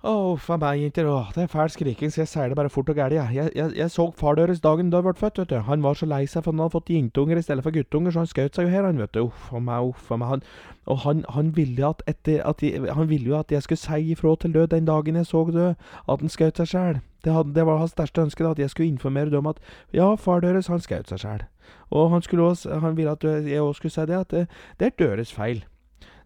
Å, 0.00 0.12
for 0.40 0.56
meg, 0.56 0.78
jenter, 0.80 1.08
det 1.36 1.42
er 1.42 1.48
fæl 1.52 1.68
skriking, 1.68 2.08
så 2.08 2.22
jeg 2.22 2.28
sier 2.30 2.48
det 2.48 2.56
bare 2.56 2.70
fort 2.72 2.88
og 2.88 2.96
gæli, 2.96 3.18
jeg. 3.18 3.34
Jeg, 3.36 3.50
jeg, 3.58 3.72
jeg 3.76 3.92
så 3.92 4.06
far 4.16 4.38
deres 4.38 4.62
dagen 4.64 4.88
da 4.88 5.02
ble 5.04 5.12
født, 5.12 5.42
vet 5.42 5.50
du. 5.50 5.58
Han 5.66 5.82
var 5.84 5.98
så 6.00 6.06
lei 6.08 6.22
seg 6.24 6.46
for 6.46 6.54
han 6.54 6.62
hadde 6.64 6.72
fått 6.72 6.92
jentunger 6.94 7.36
i 7.36 7.42
stedet 7.44 7.60
for 7.66 7.76
guttunger, 7.76 8.14
så 8.14 8.22
han 8.22 8.30
skjøt 8.30 8.56
seg 8.56 8.64
jo 8.64 8.70
her, 8.72 8.86
han, 8.88 9.02
vet 9.02 9.12
du. 9.12 9.26
Uff 9.26 9.50
a 9.52 9.60
meg, 9.60 9.90
uff 9.90 10.08
a 10.08 10.16
meg. 10.16 10.30
Han, 10.30 10.44
og 10.88 11.02
han, 11.04 11.20
han 11.36 11.50
ville 11.58 11.84
at 11.84 12.00
etter 12.08 12.40
at 12.48 12.64
jeg, 12.64 12.80
Han 12.96 13.10
ville 13.10 13.28
jo 13.28 13.36
at 13.36 13.52
jeg 13.52 13.66
skulle 13.66 13.82
si 13.82 14.14
ifra 14.14 14.32
til 14.40 14.54
død 14.56 14.70
den 14.72 14.88
dagen 14.88 15.20
jeg 15.20 15.28
så 15.28 15.44
død, 15.52 15.74
at 16.08 16.24
han 16.24 16.32
skjøt 16.32 16.62
seg 16.62 16.70
sjæl. 16.72 17.02
Det, 17.20 17.34
det, 17.52 17.66
var 17.68 17.82
hans 17.82 17.92
største 17.92 18.24
ønske, 18.24 18.44
da, 18.44 18.54
at 18.56 18.62
jeg 18.64 18.72
skulle 18.72 18.88
informere 18.88 19.28
dem 19.30 19.52
at 19.52 19.60
ja, 19.92 20.14
far 20.16 20.40
deres, 20.40 20.72
han 20.72 20.80
skjøt 20.80 21.12
seg 21.12 21.20
sjæl. 21.26 21.44
Og 21.92 22.08
han, 22.14 22.24
også, 22.24 22.80
han 22.80 22.96
ville 22.96 23.12
at 23.12 23.28
jeg 23.28 23.60
òg 23.60 23.76
skulle 23.76 23.92
si 23.92 24.08
det, 24.08 24.16
at 24.16 24.32
det, 24.32 24.46
det 24.80 24.94
er 24.94 24.96
deres 25.04 25.36
feil. 25.36 25.60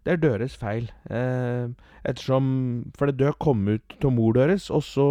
Det 0.04 0.12
er 0.12 0.20
deres 0.20 0.54
feil. 0.60 0.90
Eh, 1.08 1.70
ettersom 2.04 2.46
For 2.98 3.08
det 3.08 3.16
død 3.22 3.38
kom 3.40 3.64
ut 3.68 4.04
av 4.04 4.12
mor 4.12 4.34
deres, 4.36 4.70
og 4.70 4.84
så 4.84 5.06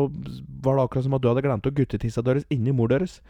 var 0.62 0.78
det 0.78 0.86
akkurat 0.86 1.08
som 1.08 1.18
at 1.18 1.24
du 1.24 1.30
hadde 1.32 1.46
glemt 1.46 1.70
å 1.70 1.74
guttetissa 1.74 2.22
deres 2.22 2.46
inni 2.54 2.72
mor 2.72 2.92
deres. 2.94 3.22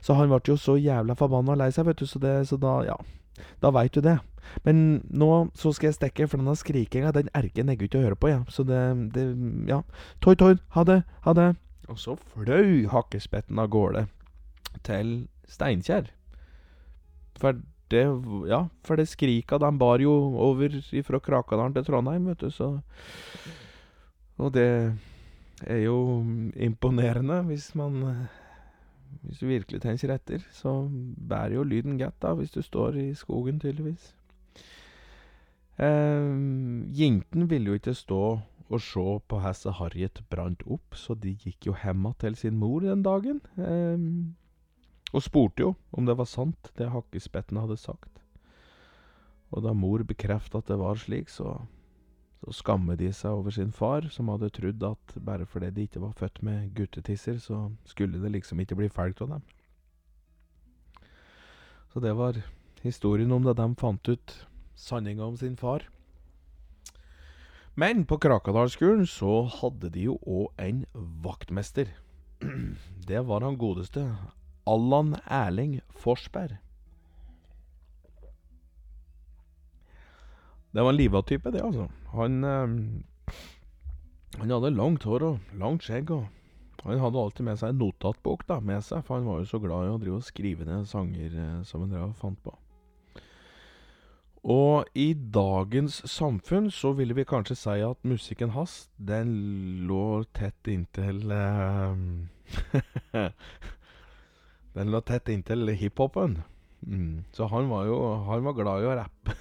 Så 0.00 0.14
han 0.14 0.30
ble 0.30 0.38
jo 0.46 0.56
så 0.56 0.76
jævla 0.78 1.16
forbanna 1.18 1.56
lei 1.58 1.72
seg, 1.74 1.88
vet 1.88 1.98
du, 1.98 2.06
så, 2.06 2.22
det, 2.22 2.34
så 2.48 2.56
da 2.60 2.82
Ja. 2.86 2.98
Da 3.62 3.70
veit 3.70 3.94
du 3.94 4.00
det. 4.02 4.16
Men 4.64 5.04
nå 5.10 5.50
så 5.54 5.70
skal 5.74 5.88
jeg 5.88 5.94
stikke, 5.94 6.26
for 6.26 6.40
denne 6.40 6.56
skrikinga, 6.58 7.12
den 7.14 7.28
erger 7.38 7.62
jeg 7.62 7.78
ikke 7.78 8.00
å 8.00 8.02
høre 8.02 8.18
på. 8.18 8.30
Ja. 8.32 8.44
Så 8.50 8.64
det, 8.66 8.80
det 9.14 9.26
Ja. 9.68 9.82
Toi, 10.20 10.34
toi, 10.34 10.56
ha 10.74 10.84
det, 10.84 11.02
ha 11.22 11.34
det. 11.34 11.56
Og 11.88 11.98
så 11.98 12.16
fløy 12.34 12.86
hakkespetten 12.90 13.58
av 13.58 13.70
gårde 13.70 14.06
til 14.84 15.28
Steinkjer. 15.48 16.10
For 17.38 17.62
det 17.90 18.04
Ja, 18.48 18.66
for 18.84 18.96
det 18.96 19.08
skrika, 19.08 19.58
de 19.58 19.70
bar 19.78 20.02
jo 20.02 20.12
over 20.48 20.74
fra 21.04 21.20
Krakadalen 21.20 21.74
til 21.74 21.84
Trondheim, 21.84 22.26
vet 22.30 22.40
du, 22.40 22.50
så 22.50 22.80
Og 24.38 24.52
det 24.54 24.68
er 25.66 25.82
jo 25.82 26.24
imponerende, 26.56 27.42
hvis 27.42 27.74
man 27.74 28.28
Hvis 29.22 29.38
du 29.38 29.46
virkelig 29.46 29.80
tenker 29.80 30.12
etter, 30.14 30.44
så 30.52 30.88
bærer 31.28 31.54
jo 31.54 31.62
lyden 31.64 31.98
godt, 31.98 32.22
da, 32.22 32.34
hvis 32.34 32.50
du 32.50 32.62
står 32.62 32.96
i 33.00 33.14
skogen, 33.14 33.60
tydeligvis. 33.60 34.14
Eh, 35.78 36.28
Jinten 36.92 37.50
ville 37.50 37.66
jo 37.70 37.78
ikke 37.78 37.94
stå 37.94 38.40
og 38.68 38.80
se 38.84 39.04
på 39.28 39.38
hvordan 39.40 39.72
Harriet 39.78 40.20
brant 40.30 40.62
opp, 40.66 40.94
så 40.94 41.14
de 41.14 41.32
gikk 41.32 41.70
jo 41.70 41.76
hjem 41.82 42.12
til 42.20 42.36
sin 42.36 42.58
mor 42.58 42.80
den 42.84 43.02
dagen. 43.02 43.40
Eh, 43.56 43.96
og 45.12 45.24
spurte 45.24 45.64
jo 45.64 45.74
om 45.92 46.06
det 46.06 46.16
var 46.18 46.28
sant, 46.28 46.70
det 46.76 46.90
hakkespetten 46.92 47.60
hadde 47.60 47.78
sagt. 47.80 48.20
Og 49.50 49.64
da 49.64 49.72
mor 49.72 50.04
bekreftet 50.04 50.60
at 50.60 50.68
det 50.68 50.78
var 50.80 50.98
slik, 51.00 51.30
så, 51.32 51.54
så 52.42 52.52
skammet 52.52 53.00
de 53.00 53.08
seg 53.16 53.38
over 53.38 53.54
sin 53.54 53.72
far, 53.72 54.10
som 54.12 54.28
hadde 54.32 54.52
trodd 54.52 54.84
at 54.84 55.16
bare 55.24 55.48
fordi 55.48 55.70
de 55.72 55.86
ikke 55.88 56.02
var 56.04 56.16
født 56.18 56.42
med 56.44 56.74
guttetisser, 56.76 57.40
så 57.40 57.70
skulle 57.88 58.20
det 58.20 58.34
liksom 58.34 58.60
ikke 58.60 58.76
bli 58.76 58.90
fælt 58.92 59.22
av 59.24 59.38
dem. 59.38 59.46
Så 61.92 62.04
det 62.04 62.12
var 62.18 62.36
historien 62.84 63.32
om 63.32 63.46
da 63.46 63.56
de 63.56 63.70
fant 63.80 64.12
ut 64.12 64.34
sanninga 64.76 65.24
om 65.24 65.36
sin 65.36 65.56
far. 65.56 65.88
Men 67.78 68.04
på 68.10 68.18
Krakadalsskolen 68.18 69.06
så 69.06 69.44
hadde 69.60 69.88
de 69.94 70.08
jo 70.10 70.18
òg 70.26 70.60
en 70.60 70.82
vaktmester. 71.24 71.92
Det 73.08 73.20
var 73.26 73.46
han 73.46 73.58
godeste 73.58 74.02
Allan 74.68 75.14
Erling 75.24 75.78
Forsberg. 75.90 76.58
Det 80.70 80.84
var 80.84 80.92
en 80.92 80.98
liva 80.98 81.22
type, 81.22 81.50
det, 81.50 81.62
altså. 81.64 81.88
Han, 82.12 82.44
eh, 82.44 83.32
han 84.38 84.52
hadde 84.52 84.76
langt 84.76 85.06
hår 85.08 85.24
og 85.26 85.54
langt 85.58 85.86
skjegg. 85.86 86.12
og 86.12 86.28
Han 86.84 87.00
hadde 87.00 87.18
alltid 87.24 87.44
med 87.48 87.58
seg 87.58 87.72
en 87.72 87.80
notatbok 87.82 88.44
da, 88.46 88.60
med 88.60 88.84
seg, 88.84 89.02
for 89.06 89.18
han 89.18 89.26
var 89.26 89.40
jo 89.40 89.48
så 89.50 89.60
glad 89.62 89.88
i 89.88 89.92
å 89.94 90.00
drive 90.00 90.20
og 90.20 90.26
skrive 90.28 90.68
ned 90.68 90.86
sanger 90.88 91.34
eh, 91.34 91.60
som 91.66 91.84
han 91.84 91.94
drev 91.94 92.10
og 92.10 92.18
fant 92.20 92.42
på. 92.44 92.54
Og 94.48 94.86
i 94.94 95.12
dagens 95.34 95.98
samfunn 96.08 96.70
så 96.70 96.92
ville 96.96 97.16
vi 97.16 97.26
kanskje 97.26 97.56
si 97.58 97.80
at 97.84 98.06
musikken 98.06 98.54
hans, 98.54 98.86
den 98.96 99.32
lå 99.88 100.22
tett 100.36 100.70
inntil 100.70 101.24
eh, 101.34 101.90
Den 104.78 104.92
lå 104.94 105.00
tett 105.02 105.28
inntil 105.32 105.72
hiphopen. 105.74 106.36
Mm. 106.86 107.24
Så 107.34 107.48
han 107.50 107.68
var 107.68 107.88
jo 107.88 107.96
Han 108.28 108.44
var 108.46 108.54
glad 108.54 108.82
i 108.82 108.86
å 108.86 108.94
rappe. 108.94 109.34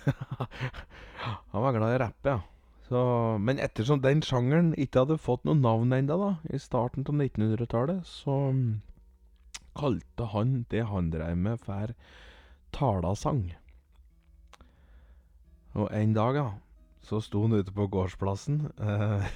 han 1.53 1.61
var 1.61 1.75
glad 1.75 1.91
i 1.91 1.97
å 1.99 1.99
rappe, 2.01 2.31
ja. 2.31 2.39
Så, 2.87 2.99
men 3.43 3.59
ettersom 3.59 3.99
den 4.01 4.23
sjangeren 4.23 4.71
ikke 4.79 5.03
hadde 5.03 5.19
fått 5.19 5.43
noe 5.45 5.59
navn 5.59 5.91
ennå, 5.93 6.37
i 6.49 6.57
starten 6.57 7.03
av 7.03 7.17
1900-tallet, 7.19 8.07
så 8.07 8.37
mm, 8.55 8.77
kalte 9.75 10.29
han 10.31 10.53
det 10.71 10.85
han 10.87 11.09
drev 11.11 11.35
med, 11.35 11.59
for 11.59 11.91
talasang. 12.71 13.43
Og 15.75 15.91
en 15.91 16.15
dag, 16.15 16.39
ja, 16.39 16.47
så 17.03 17.19
sto 17.21 17.43
han 17.43 17.59
ute 17.59 17.75
på 17.75 17.89
gårdsplassen, 17.91 18.71
eh, 18.79 19.27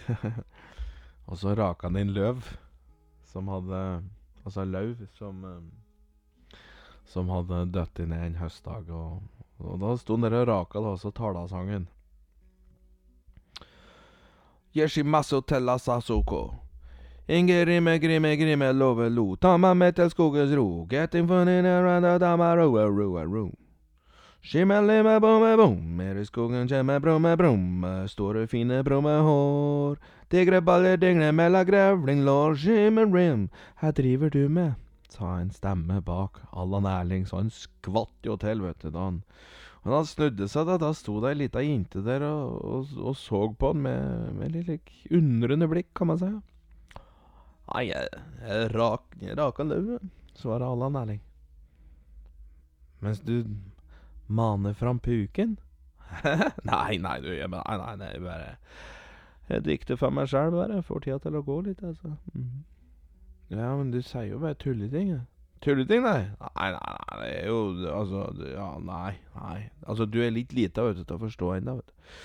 og 1.27 1.37
så 1.43 1.57
raka 1.59 1.91
han 1.91 1.99
inn 1.99 2.15
løv 2.15 2.41
som 3.35 3.51
hadde 3.51 3.83
Altså 4.41 4.63
løv 4.65 5.03
som 5.13 5.43
eh, 5.45 5.57
som 7.11 7.29
hadde 7.29 7.65
dødd 7.75 8.05
ned 8.07 8.25
en 8.25 8.39
høstdag. 8.39 8.89
Og, 8.89 9.21
og 9.59 9.79
da 9.83 9.95
sto 9.99 10.15
han 10.15 10.25
der 10.27 10.39
og 10.41 10.47
raka 10.47 10.79
da, 10.79 10.95
og 10.95 10.99
så 11.01 11.11
tala 11.11 11.43
sangen. 11.51 11.87
Yeshimasu 14.75 15.41
tella 15.43 15.77
sasuko. 15.77 16.43
Inge 17.27 17.65
rimme, 17.65 17.97
grimme, 17.99 18.35
grimme, 18.35 18.71
love 18.73 19.09
lo. 19.09 19.35
Ta 19.35 19.57
meg 19.57 19.75
med 19.77 19.95
til 19.95 20.09
skogens 20.09 20.55
ro. 20.55 20.85
Getting 20.89 21.29
in 21.29 21.65
around 21.65 22.03
the 22.03 22.17
dama 22.19 22.55
ro, 22.55 22.71
ro, 22.75 23.23
ro. 23.23 23.51
Skimmelimme, 24.43 25.19
bomme, 25.21 25.57
bom. 25.57 25.75
Mer 25.97 26.15
i 26.17 26.25
skogen 26.25 26.67
kjemme, 26.67 26.99
bromme, 26.99 27.37
bromme. 27.37 28.07
Store, 28.07 28.47
fine 28.47 28.83
bromme 28.83 29.21
hår. 29.21 29.97
Digre 30.31 30.61
baller, 30.61 30.97
dingle, 30.97 31.31
mella 31.31 31.63
grevling, 31.63 32.23
lår, 32.25 32.55
Skimme 32.55 33.05
rim. 33.13 33.49
Her 33.75 33.91
driver 33.91 34.29
du 34.29 34.49
med? 34.49 34.73
Sa 35.11 35.39
en 35.39 35.51
stemme 35.51 35.99
bak 36.05 36.39
Allan 36.51 36.87
Erling, 36.89 37.25
så 37.27 37.41
han 37.41 37.51
skvatt 37.53 38.27
jo 38.27 38.37
til, 38.39 38.63
vet 38.63 38.79
du. 38.83 38.91
Da 38.93 39.07
han, 39.09 39.21
og 39.81 39.95
han 39.95 40.07
snudde 40.07 40.47
seg, 40.51 40.69
da, 40.69 40.77
da 40.81 40.91
sto 40.95 41.17
det 41.23 41.33
ei 41.33 41.39
lita 41.43 41.63
jente 41.65 42.03
der 42.05 42.25
og, 42.27 42.55
og, 42.61 42.93
og, 43.01 43.17
så 43.19 43.43
på 43.57 43.73
han 43.73 43.83
med, 43.85 44.29
med 44.37 44.55
litt 44.55 44.69
like, 44.69 45.01
undrende 45.17 45.67
blikk, 45.71 45.91
kan 45.97 46.11
man 46.11 46.21
si. 46.21 46.31
Nei, 47.71 47.83
jeg, 47.89 48.21
jeg, 48.43 48.71
rak, 48.75 49.11
jeg 49.23 49.37
raka 49.39 49.65
lauvet, 49.67 50.07
svarer 50.37 50.67
Allan 50.67 50.97
Erling. 51.01 51.21
Mens 53.01 53.21
du 53.25 53.43
maner 54.31 54.73
fram 54.77 54.99
puken? 55.01 55.57
nei, 56.67 56.97
nei, 57.01 57.19
du, 57.23 57.31
jeg, 57.33 57.47
nei, 57.49 57.77
nei, 57.79 57.93
nei, 58.01 58.15
bare 58.19 58.57
Jeg 59.47 59.63
dikter 59.63 59.97
for 59.99 60.13
meg 60.13 60.27
sjæl, 60.31 60.51
bare. 60.53 60.83
Får 60.85 61.05
tida 61.05 61.17
til 61.23 61.35
å 61.39 61.43
gå 61.43 61.57
litt, 61.65 61.81
altså. 61.83 62.13
Mm 62.35 62.43
-hmm. 62.43 62.70
Ja, 63.51 63.73
men 63.75 63.91
du 63.91 63.99
sier 64.01 64.29
jo 64.29 64.39
bare 64.41 64.55
tulleting. 64.59 65.11
Ja. 65.11 65.21
Tulleting, 65.61 66.05
nei? 66.05 66.21
Nei, 66.41 66.69
nei, 66.73 66.93
nei, 66.97 67.17
det 67.21 67.31
er 67.35 67.49
jo 67.51 67.57
Altså, 67.91 68.21
ja, 68.49 68.69
nei, 68.81 69.11
nei. 69.35 69.57
Altså, 69.85 70.07
du 70.09 70.21
er 70.23 70.31
litt 70.33 70.55
lita 70.57 70.85
vet 70.87 71.03
til 71.03 71.17
å 71.17 71.21
forstå 71.21 71.51
ennå, 71.59 71.75
vet 71.81 71.91
du. 71.91 72.21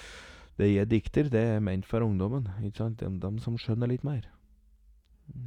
Det 0.57 0.71
jeg 0.71 0.89
dikter, 0.89 1.29
det 1.29 1.43
er 1.57 1.65
ment 1.65 1.85
for 1.85 2.01
ungdommen, 2.07 2.47
ikke 2.65 2.81
sant? 2.81 3.03
De, 3.03 3.11
de 3.21 3.45
som 3.45 3.59
skjønner 3.61 3.91
litt 3.93 4.07
mer. 4.09 4.23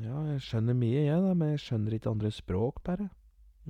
Ja, 0.03 0.19
jeg 0.35 0.43
skjønner 0.45 0.77
mye, 0.77 1.05
jeg, 1.07 1.23
da, 1.23 1.31
men 1.33 1.55
jeg 1.55 1.63
skjønner 1.63 1.95
ikke 1.95 2.11
andre 2.11 2.31
språk, 2.35 2.83
bare. 2.85 3.07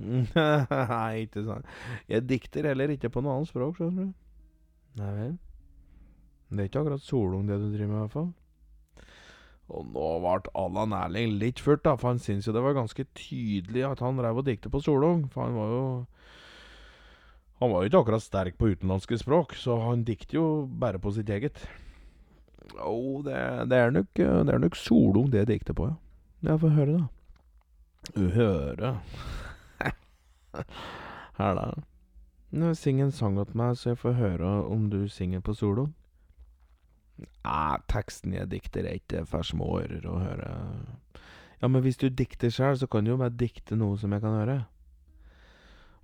Nei, 0.00 1.22
ikke 1.24 1.46
sant. 1.46 1.70
Jeg 2.10 2.26
dikter 2.28 2.68
heller 2.68 2.92
ikke 2.92 3.12
på 3.14 3.22
noe 3.24 3.38
annet 3.38 3.52
språk, 3.52 3.78
skjønner 3.78 4.10
du. 4.10 4.12
Nei 5.00 5.14
vel. 5.16 5.32
Det 6.50 6.64
er 6.64 6.68
ikke 6.68 6.82
akkurat 6.82 7.04
solung, 7.06 7.46
det 7.48 7.60
du 7.62 7.68
driver 7.70 7.86
med, 7.92 7.96
i 7.96 8.02
hvert 8.02 8.16
fall. 8.18 8.30
Og 9.70 9.86
nå 9.94 10.06
ble 10.22 10.52
Allan 10.58 10.94
Erling 10.96 11.36
litt 11.38 11.60
furt, 11.62 11.84
da, 11.86 11.94
for 11.98 12.12
han 12.12 12.22
syntes 12.22 12.48
jo 12.48 12.54
det 12.56 12.62
var 12.64 12.74
ganske 12.74 13.04
tydelig 13.18 13.84
at 13.86 14.02
han 14.02 14.18
drev 14.18 14.40
og 14.42 14.48
diktet 14.48 14.72
på 14.72 14.82
Solung. 14.82 15.28
For 15.30 15.46
han 15.46 15.58
var 15.58 15.74
jo 15.74 15.84
Han 17.60 17.74
var 17.74 17.82
jo 17.82 17.90
ikke 17.90 18.00
akkurat 18.00 18.24
sterk 18.24 18.54
på 18.56 18.70
utenlandske 18.72 19.18
språk, 19.20 19.52
så 19.52 19.76
han 19.82 20.04
dikter 20.08 20.38
jo 20.38 20.44
bare 20.80 20.98
på 20.98 21.12
sitt 21.12 21.28
eget. 21.28 21.60
Jo, 22.72 23.20
det, 23.20 23.36
det, 23.68 23.76
er 23.76 23.90
nok, 23.92 24.08
det 24.16 24.54
er 24.54 24.62
nok 24.62 24.76
Solung 24.80 25.28
det 25.30 25.44
dikter 25.50 25.76
på, 25.76 25.90
ja. 25.90 25.98
Ja, 26.40 26.56
få 26.56 26.70
høre, 26.72 27.02
da. 27.02 27.04
Uhøre. 28.16 28.94
Her, 31.38 31.54
da. 31.54 32.72
Syng 32.74 33.02
en 33.04 33.12
sang 33.12 33.36
til 33.36 33.56
meg, 33.60 33.76
så 33.76 33.92
jeg 33.92 33.98
får 34.00 34.16
høre 34.16 34.48
om 34.64 34.88
du 34.90 35.04
synger 35.08 35.44
på 35.44 35.52
solo. 35.54 35.90
Nei, 37.44 37.78
teksten 37.90 38.34
i 38.34 38.40
et 38.42 38.50
dikter 38.52 38.86
er 38.86 39.00
ikke 39.00 39.24
for 39.28 39.46
små 39.46 39.80
ører 39.82 40.06
å 40.08 40.18
høre. 40.20 40.50
Ja, 41.60 41.68
men 41.68 41.84
hvis 41.84 42.00
du 42.00 42.08
dikter 42.08 42.52
sjøl, 42.52 42.78
så 42.80 42.88
kan 42.88 43.04
du 43.04 43.12
jo 43.12 43.20
bare 43.20 43.36
dikte 43.36 43.76
noe 43.76 43.98
som 44.00 44.12
jeg 44.14 44.24
kan 44.24 44.38
høre. 44.38 44.58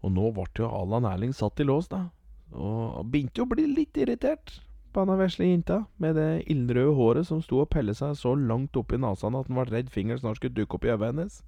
Og 0.04 0.12
nå 0.12 0.30
ble 0.36 0.46
jo 0.58 0.68
Allan 0.68 1.08
Erling 1.08 1.32
satt 1.34 1.60
i 1.62 1.66
lås, 1.66 1.88
da. 1.92 2.06
Og 2.52 3.00
begynte 3.10 3.40
jo 3.40 3.46
å 3.46 3.52
bli 3.54 3.64
litt 3.70 3.96
irritert 3.98 4.60
på 4.92 5.02
denne 5.02 5.18
vesle 5.20 5.48
jenta 5.48 5.82
med 6.00 6.14
det 6.16 6.46
ildrøde 6.52 6.94
håret 6.96 7.28
som 7.28 7.42
sto 7.44 7.58
og 7.64 7.72
pelle 7.72 7.92
seg 7.96 8.14
så 8.16 8.32
langt 8.38 8.76
opp 8.80 8.94
i 8.94 9.00
nesa 9.00 9.28
at 9.28 9.50
han 9.50 9.58
ble 9.58 9.66
redd 9.68 9.90
fingeren 9.92 10.22
snart 10.22 10.38
skulle 10.40 10.56
dukke 10.56 10.78
opp 10.78 10.86
i 10.86 10.92
øyet 10.94 11.04
hennes. 11.10 11.42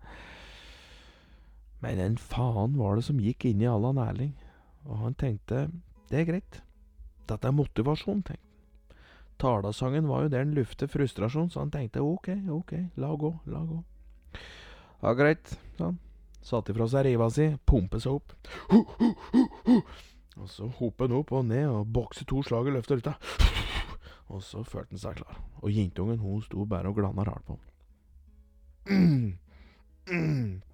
Men 1.80 2.00
den 2.02 2.18
faen 2.18 2.74
var 2.76 2.98
det 2.98 3.06
som 3.06 3.22
gikk 3.22 3.46
inn 3.48 3.62
i 3.62 3.70
Allan 3.70 4.00
Erling, 4.02 4.34
og 4.88 5.04
han 5.04 5.16
tenkte 5.16 5.68
det 6.10 6.22
er 6.22 6.28
greit. 6.28 6.60
Dette 7.28 7.48
er 7.48 7.56
motivasjon, 7.56 8.24
han. 8.28 8.47
Talasangen 9.38 10.08
var 10.10 10.24
jo 10.24 10.32
der 10.32 10.42
han 10.42 10.54
luftet 10.56 10.90
frustrasjon, 10.90 11.50
så 11.50 11.62
han 11.62 11.70
tenkte 11.70 12.02
ok, 12.02 12.28
ok, 12.50 12.72
la 12.98 13.14
gå, 13.14 13.32
la 13.46 13.62
gå. 13.62 13.78
Ja, 15.02 15.14
greit, 15.14 15.58
sa 15.78 15.90
han. 15.92 15.98
Satte 16.42 16.72
ifra 16.72 16.86
seg 16.90 17.04
riva 17.06 17.28
si, 17.30 17.48
pumpet 17.66 18.02
seg 18.02 18.18
opp. 18.18 18.34
Hu, 18.70 18.82
hu, 18.98 19.12
hu. 19.66 19.80
Og 20.38 20.50
så 20.50 20.68
hoppet 20.78 21.08
han 21.08 21.18
opp 21.18 21.32
og 21.34 21.46
ned 21.50 21.66
og 21.70 21.90
bokset 21.94 22.28
to 22.30 22.42
slag 22.46 22.70
i 22.70 22.74
løftet 22.74 23.00
ruta. 23.00 23.14
Og 24.28 24.42
så 24.44 24.62
følte 24.62 24.94
han 24.94 25.02
seg 25.02 25.18
klar. 25.20 25.36
Og 25.62 25.74
jentungen 25.74 26.22
hun 26.22 26.42
sto 26.44 26.66
bare 26.68 26.90
og 26.90 26.98
glanna 26.98 27.26
rart 27.26 27.44
på 27.46 27.58
ham. 27.58 27.64
Hjemme 30.08 30.67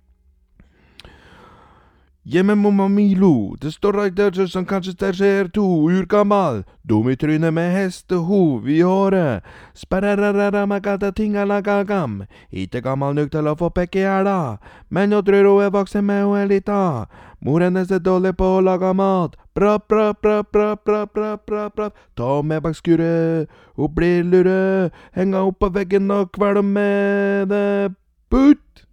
mamma 2.27 2.89
Milo, 2.89 3.55
det 3.61 3.73
står 3.73 4.01
ei 4.01 4.11
dødse 4.11 4.49
som 4.49 4.65
kanskje 4.65 4.95
der 4.99 5.13
to 5.13 5.49
to, 5.53 5.85
urgammal, 5.85 6.65
dum 6.83 7.09
i 7.09 7.17
trynet 7.17 7.53
med 7.53 7.73
hestehov 7.73 8.69
i 8.69 8.81
håret, 8.81 9.43
sparrarararamakatatingalagagam, 9.75 12.23
ikke 12.51 12.81
gammel 12.81 13.15
nok 13.15 13.31
til 13.31 13.47
å 13.47 13.55
få 13.55 13.69
pekk 13.69 13.97
i 13.97 14.01
hæla, 14.01 14.57
men 14.89 15.11
nå 15.11 15.23
tror 15.23 15.45
hun 15.45 15.63
er 15.65 15.71
voksen 15.71 16.05
med 16.05 16.25
hun 16.25 16.39
er 16.39 16.47
lita, 16.47 17.07
mor 17.41 17.61
hennes 17.61 17.91
er 17.91 17.99
dårlig 17.99 18.37
på 18.37 18.45
å 18.57 18.61
lage 18.61 18.95
mat, 18.95 19.37
bra, 19.55 19.79
bra, 19.79 20.13
bra, 20.13 20.43
bra, 20.43 20.77
bra, 20.77 21.07
bra, 21.07 21.37
bra, 21.37 21.69
bra, 21.69 21.91
ta 22.17 22.43
med 22.43 22.63
bak 22.63 22.75
skuret, 22.75 23.49
hun 23.77 23.95
blir 23.95 24.25
lure, 24.25 24.91
henga 25.13 25.39
opp 25.45 25.59
på 25.61 25.69
veggen 25.77 26.11
og 26.11 26.33
kveler 26.33 26.63
med 26.63 27.49
det, 27.53 27.93
putt, 28.31 28.87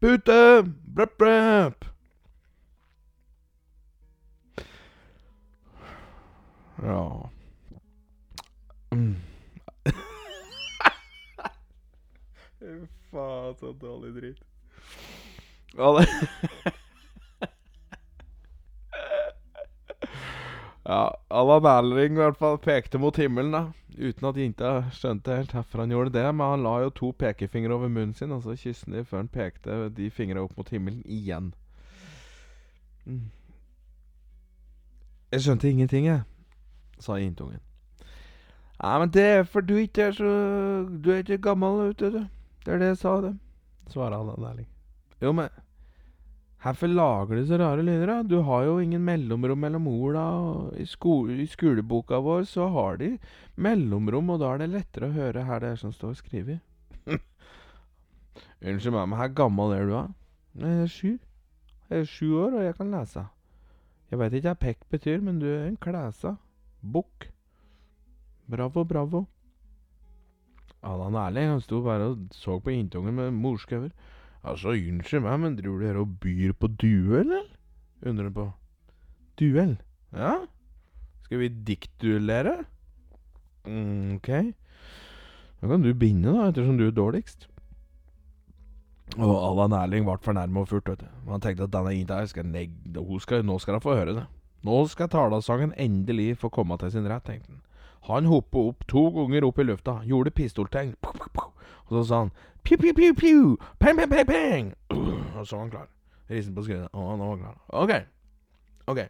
putte, 0.00 0.62
brapp, 0.96 1.18
brapp. 1.18 1.97
Ja 6.82 7.30
mm. 8.90 9.16
Faen, 13.10 13.56
så 13.56 13.72
dårlig 13.72 14.14
dritt. 14.14 14.42
Ja, 15.76 15.98
det 15.98 16.06
Ja, 20.88 21.18
Allan 21.28 21.66
Erling 21.66 22.12
i 22.12 22.22
hvert 22.22 22.38
fall 22.40 22.58
pekte 22.58 22.98
mot 22.98 23.16
himmelen, 23.16 23.52
da. 23.52 23.72
Uten 23.98 24.28
at 24.28 24.38
jenta 24.40 24.70
skjønte 24.96 25.36
helt 25.36 25.52
hvorfor 25.52 25.82
han 25.82 25.90
gjorde 25.92 26.14
det. 26.14 26.24
Men 26.32 26.54
han 26.54 26.64
la 26.64 26.78
jo 26.84 26.94
to 26.96 27.10
pekefingre 27.12 27.76
over 27.76 27.90
munnen 27.92 28.14
sin, 28.16 28.32
og 28.32 28.42
så 28.42 28.56
kysset 28.56 28.94
de 28.94 29.04
før 29.04 29.20
han 29.20 29.28
pekte 29.28 29.90
de 29.92 30.08
fingra 30.10 30.46
opp 30.46 30.56
mot 30.56 30.70
himmelen 30.72 31.02
igjen. 31.04 31.52
Mm. 33.04 33.28
Jeg 35.32 35.44
skjønte 35.44 35.68
ingenting, 35.68 36.08
jeg 36.08 36.24
sa 37.00 37.18
jentungen. 37.18 37.60
Nei, 38.78 38.98
men 39.02 39.10
det 39.14 39.24
er 39.26 39.46
for 39.48 39.66
du 39.66 39.74
ikke 39.80 40.08
er 40.08 40.12
så 40.14 40.28
Du 41.02 41.10
er 41.10 41.24
ikke 41.24 41.40
gammel, 41.48 41.88
vet 41.88 41.98
du. 41.98 42.26
Det 42.64 42.74
er 42.74 42.78
det 42.78 42.92
jeg 42.92 43.00
sa, 43.00 43.20
det. 43.24 43.32
Svarer 43.90 44.20
han 44.20 44.44
ærlig. 44.44 44.68
Jo, 45.22 45.32
men 45.32 45.48
Hvorfor 46.58 46.90
lager 46.90 47.38
du 47.38 47.46
så 47.46 47.56
rare 47.58 47.82
lyder, 47.86 48.06
da? 48.06 48.22
Du 48.26 48.42
har 48.42 48.64
jo 48.66 48.78
ingen 48.82 49.04
mellomrom 49.06 49.60
mellom 49.62 49.86
orda. 49.86 50.24
I, 50.74 50.86
sko 50.90 51.28
I 51.30 51.46
skoleboka 51.46 52.18
vår 52.18 52.48
så 52.50 52.66
har 52.74 52.98
de 52.98 53.12
mellomrom, 53.54 54.30
og 54.34 54.40
da 54.42 54.50
er 54.54 54.64
det 54.64 54.72
lettere 54.72 55.06
å 55.06 55.14
høre 55.14 55.44
her 55.46 55.62
det 55.62 55.70
er 55.70 55.78
som 55.78 55.92
står 55.94 56.16
skrevet. 56.18 56.58
Unnskyld 58.66 58.96
meg, 58.96 59.06
men 59.06 59.20
hvor 59.20 59.30
gammel 59.38 59.76
er 59.76 59.86
du, 59.86 59.94
da? 59.94 60.02
Jeg 60.58 60.82
er 60.82 60.90
sju. 60.96 61.12
Jeg 61.88 62.02
er 62.02 62.10
sju 62.10 62.26
år, 62.42 62.58
og 62.58 62.66
jeg 62.66 62.76
kan 62.80 62.90
lese. 62.90 63.24
Jeg 64.10 64.18
veit 64.18 64.34
ikke 64.34 64.50
hva 64.50 64.62
pekk 64.66 64.84
betyr, 64.90 65.22
men 65.22 65.38
du 65.38 65.46
er 65.46 65.68
en 65.68 65.78
klæsa. 65.78 66.34
Bukk. 66.92 67.28
Bravo, 68.48 68.84
bravo. 68.88 69.26
Allan 70.82 71.18
Erling 71.18 71.50
han 71.52 71.60
sto 71.60 71.82
bare 71.84 72.12
og 72.12 72.28
så 72.32 72.58
på 72.62 72.72
jentungen 72.72 73.16
med 73.16 73.34
morskauer. 73.34 73.90
Altså, 74.46 74.76
unnskyld 74.76 75.24
meg, 75.24 75.40
men 75.42 75.58
driver 75.58 75.82
dere 75.82 76.04
og 76.04 76.14
byr 76.22 76.54
på 76.54 76.70
duell, 76.80 77.26
eller? 77.26 77.48
undrer 78.06 78.28
han 78.30 78.36
på. 78.36 78.46
Duell? 79.40 79.76
Ja? 80.14 80.34
Skal 81.26 81.42
vi 81.42 81.48
diktduellere? 81.48 82.62
Mm, 83.66 84.16
ok. 84.16 84.30
Da 85.60 85.68
kan 85.68 85.82
du 85.82 85.92
begynne, 85.92 86.32
da, 86.32 86.48
ettersom 86.48 86.78
du 86.78 86.86
er 86.86 86.94
dårligst. 86.94 87.48
Og 89.18 89.34
Allan 89.34 89.74
Erling 89.74 90.06
ble 90.06 90.18
fornærma 90.22 90.62
og 90.62 90.70
furt, 90.70 90.88
vet 90.88 91.02
du. 91.02 91.08
Han 91.28 91.42
tenkte 91.42 91.66
at 91.66 91.74
denne 91.74 91.94
jenta 91.96 92.20
skal 92.28 92.46
negge 92.46 93.00
Hun 93.00 93.20
skal, 93.20 93.44
Nå 93.44 93.58
skal 93.58 93.78
hun 93.78 93.84
få 93.84 93.96
høre 93.98 94.14
det. 94.14 94.26
Nå 94.62 94.86
skal 94.90 95.08
talasangen 95.08 95.72
endelig 95.76 96.38
få 96.38 96.48
komme 96.48 96.78
til 96.78 96.90
sin 96.92 97.08
rett, 97.08 97.24
tenkte 97.26 97.52
han. 97.52 97.60
Han 98.08 98.24
hoppa 98.24 98.58
opp 98.70 98.86
to 98.88 99.08
ganger 99.14 99.44
opp 99.44 99.58
i 99.58 99.66
lufta, 99.68 99.98
gjorde 100.06 100.30
pistoltegn, 100.30 100.94
og 101.88 101.90
så 101.90 102.04
sa 102.08 102.18
han 102.22 102.30
piu, 102.64 102.76
piu, 102.76 102.92
piu, 102.94 103.14
piu, 103.14 103.56
peng, 103.78 103.96
peng, 103.96 104.10
peng, 104.10 104.26
pang. 104.26 104.72
Og 105.36 105.46
så 105.46 105.56
var 105.56 105.62
han 105.62 105.70
klar. 105.70 105.86
Risen 106.30 106.54
på 106.54 106.64
skredet. 106.64 106.88
Å, 106.92 107.16
nå 107.16 107.24
var 107.24 107.36
han 107.36 107.44
klar. 107.44 107.56
OK. 107.82 107.92
OK. 108.88 109.00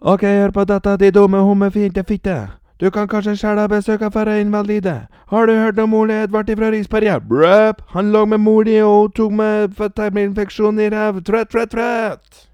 OK, 0.00 0.22
hør 0.22 0.50
på 0.56 0.64
dette, 0.64 0.96
de 0.96 1.10
dumme 1.14 1.42
hummefinte 1.44 2.04
fitte. 2.08 2.38
Du 2.80 2.88
kan 2.90 3.08
kanskje 3.08 3.36
sjæl 3.36 3.58
ha 3.60 3.66
besøk 3.68 4.02
av 4.02 4.14
fara 4.16 4.38
invalide. 4.40 4.94
Har 5.28 5.46
du 5.46 5.52
hørt 5.52 5.78
om 5.78 5.94
Ole 5.94 6.22
Edvard 6.24 6.48
ifra 6.50 6.70
Risberga? 6.72 7.18
Brøp! 7.20 7.82
Han 7.92 8.12
lå 8.12 8.24
med 8.24 8.40
mor 8.40 8.64
di 8.64 8.78
og 8.82 9.12
tok 9.14 9.34
med 9.36 9.76
tarminfeksjon 9.96 10.80
i 10.80 10.88
ræv. 10.88 11.20
Trøtt, 11.28 11.52
trøtt, 11.52 11.76
trøtt! 11.76 12.49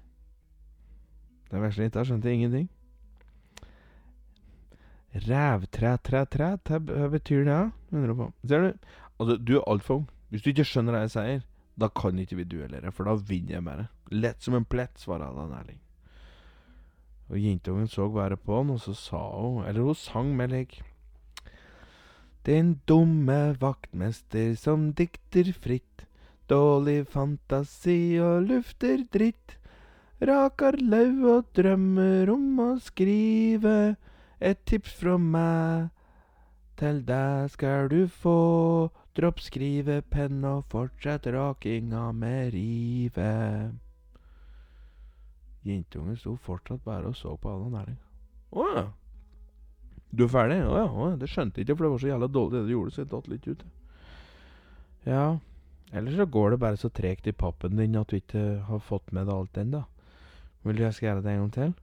Det 1.51 1.61
verste 1.61 1.87
jeg 1.87 2.09
skjønte 2.09 2.33
ingenting. 2.33 2.67
Rævtræ-træ-træ, 5.17 6.55
hva 6.67 7.07
betyr 7.09 7.45
det? 7.47 7.71
Lurer 7.91 8.13
på. 8.13 8.31
Ser 8.47 8.61
du? 8.61 8.73
Altså, 9.19 9.37
du 9.37 9.57
er 9.57 9.69
altfor 9.71 9.95
ung. 9.95 10.09
Hvis 10.29 10.43
du 10.43 10.49
ikke 10.51 10.65
skjønner 10.67 10.93
hva 10.93 11.05
jeg 11.05 11.13
sier, 11.15 11.43
da 11.79 11.87
kan 11.87 12.19
ikke 12.19 12.35
vi 12.41 12.45
duellere, 12.49 12.91
for 12.91 13.07
da 13.07 13.15
vinner 13.15 13.57
jeg 13.57 13.65
bare. 13.65 13.87
Lett 14.11 14.43
som 14.43 14.57
en 14.57 14.65
plett, 14.65 14.99
svarer 14.99 15.33
han 15.37 15.55
Erling. 15.55 15.79
Og 17.29 17.39
jentungen 17.39 17.87
så 17.91 18.07
bare 18.11 18.37
på 18.37 18.61
han, 18.61 18.69
og 18.75 18.81
så 18.81 18.93
sa 18.95 19.21
hun, 19.31 19.65
eller 19.65 19.87
hun 19.87 19.95
sang 19.95 20.35
med 20.35 20.53
lek. 20.53 20.81
Den 22.47 22.77
dumme 22.87 23.57
vaktmester 23.59 24.53
som 24.55 24.91
dikter 24.95 25.51
fritt, 25.51 26.05
dårlig 26.47 27.07
fantasi 27.11 28.17
og 28.23 28.47
lufter 28.47 29.03
dritt. 29.11 29.56
Rakar 30.17 30.79
lau 30.81 31.29
og 31.29 31.49
drømmer 31.53 32.29
om 32.33 32.59
å 32.63 32.71
skrive. 32.81 33.95
Et 34.41 34.57
tips 34.65 34.95
fra 34.97 35.17
meg 35.21 35.89
til 36.77 37.03
deg 37.05 37.51
skal 37.53 37.89
du 37.91 38.07
få. 38.09 38.89
Dropp 39.17 39.41
skrivepenn 39.41 40.43
og 40.45 40.65
fortsett 40.69 41.25
rakinga 41.33 42.11
med 42.17 42.53
rive. 42.53 43.33
Jentungen 45.67 46.17
sto 46.17 46.35
fortsatt 46.41 46.81
bare 46.85 47.11
og 47.11 47.17
så 47.17 47.35
på 47.37 47.51
Allan 47.51 47.75
Erling. 47.81 47.99
Å 48.53 48.65
ja. 48.73 48.85
Du 50.09 50.23
er 50.25 50.31
ferdig? 50.31 50.57
Å 50.65 50.77
ja, 50.79 50.87
å. 50.87 51.09
Det 51.19 51.29
skjønte 51.29 51.59
jeg 51.59 51.67
ikke, 51.67 51.75
for 51.77 51.85
det 51.85 51.91
var 51.93 52.01
så 52.01 52.09
jævla 52.09 52.29
dårlig 52.31 52.55
det 52.55 52.63
du 52.65 52.73
gjorde, 52.73 52.93
så 52.95 53.03
jeg 53.03 53.11
datt 53.11 53.29
litt 53.29 53.49
ut. 53.49 53.65
Ja. 55.05 55.25
Eller 55.91 56.17
så 56.17 56.25
går 56.25 56.53
det 56.53 56.59
bare 56.63 56.79
så 56.79 56.89
tregt 56.89 57.29
i 57.29 57.35
pappen 57.35 57.77
din 57.77 57.99
at 57.99 58.09
du 58.09 58.17
ikke 58.17 58.45
har 58.65 58.81
fått 58.81 59.13
med 59.13 59.27
deg 59.27 59.35
alt 59.35 59.61
ennå. 59.61 59.83
Vil 60.67 60.75
du 60.75 60.83
jeg 60.83 60.93
skal 60.93 61.07
gjøre 61.07 61.23
det 61.23 61.33
en 61.33 61.43
gang 61.45 61.53
til? 61.55 61.75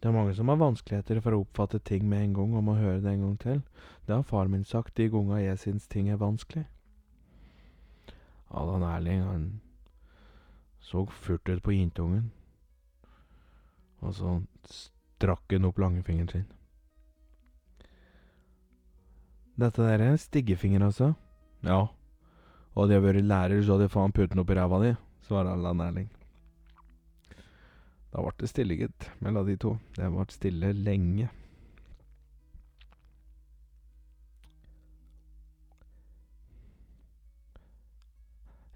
Det 0.00 0.08
er 0.08 0.16
mange 0.16 0.34
som 0.36 0.48
har 0.48 0.60
vanskeligheter 0.60 1.20
for 1.24 1.36
å 1.36 1.42
oppfatte 1.44 1.78
ting 1.84 2.06
med 2.08 2.22
en 2.22 2.32
gang 2.36 2.54
og 2.56 2.64
må 2.64 2.76
høre 2.76 3.00
det 3.00 3.12
en 3.12 3.22
gang 3.24 3.36
til. 3.40 3.60
Det 4.06 4.14
har 4.14 4.24
far 4.28 4.48
min 4.52 4.64
sagt 4.64 4.96
de 4.96 5.08
ganger 5.12 5.42
jeg 5.42 5.60
syns 5.62 5.86
ting 5.88 6.08
er 6.12 6.20
vanskelig. 6.20 6.64
Allan 8.54 8.84
Erling, 8.88 9.22
han 9.24 9.46
så 10.84 11.06
furt 11.08 11.48
ut 11.48 11.62
på 11.64 11.72
jentungen, 11.72 12.30
og 14.04 14.12
så 14.14 14.34
strakk 14.68 15.56
han 15.56 15.64
opp 15.68 15.80
langfingeren 15.80 16.28
sin. 16.28 16.44
Dette 19.56 19.86
der 19.86 20.04
er 20.04 20.20
stiggefinger, 20.20 20.84
altså? 20.84 21.14
Ja. 21.64 21.86
Og 22.74 22.84
hadde 22.84 22.98
jeg 22.98 23.06
vært 23.06 23.24
lærer, 23.24 23.62
så 23.62 23.76
hadde 23.76 23.88
jeg 23.88 23.94
faen 23.96 24.12
putt 24.12 24.32
den 24.32 24.44
opp 24.44 24.52
i 24.52 24.58
ræva 24.58 24.82
di, 24.82 24.92
svarer 25.24 25.54
Allan 25.54 25.80
Erling. 25.80 26.10
Da 28.14 28.22
ble 28.22 28.30
det 28.38 28.46
stille, 28.46 28.76
gitt, 28.78 29.08
mellom 29.18 29.46
de 29.48 29.56
to. 29.58 29.72
Det 29.96 30.06
ble 30.14 30.24
stille 30.30 30.68
lenge. 30.78 31.30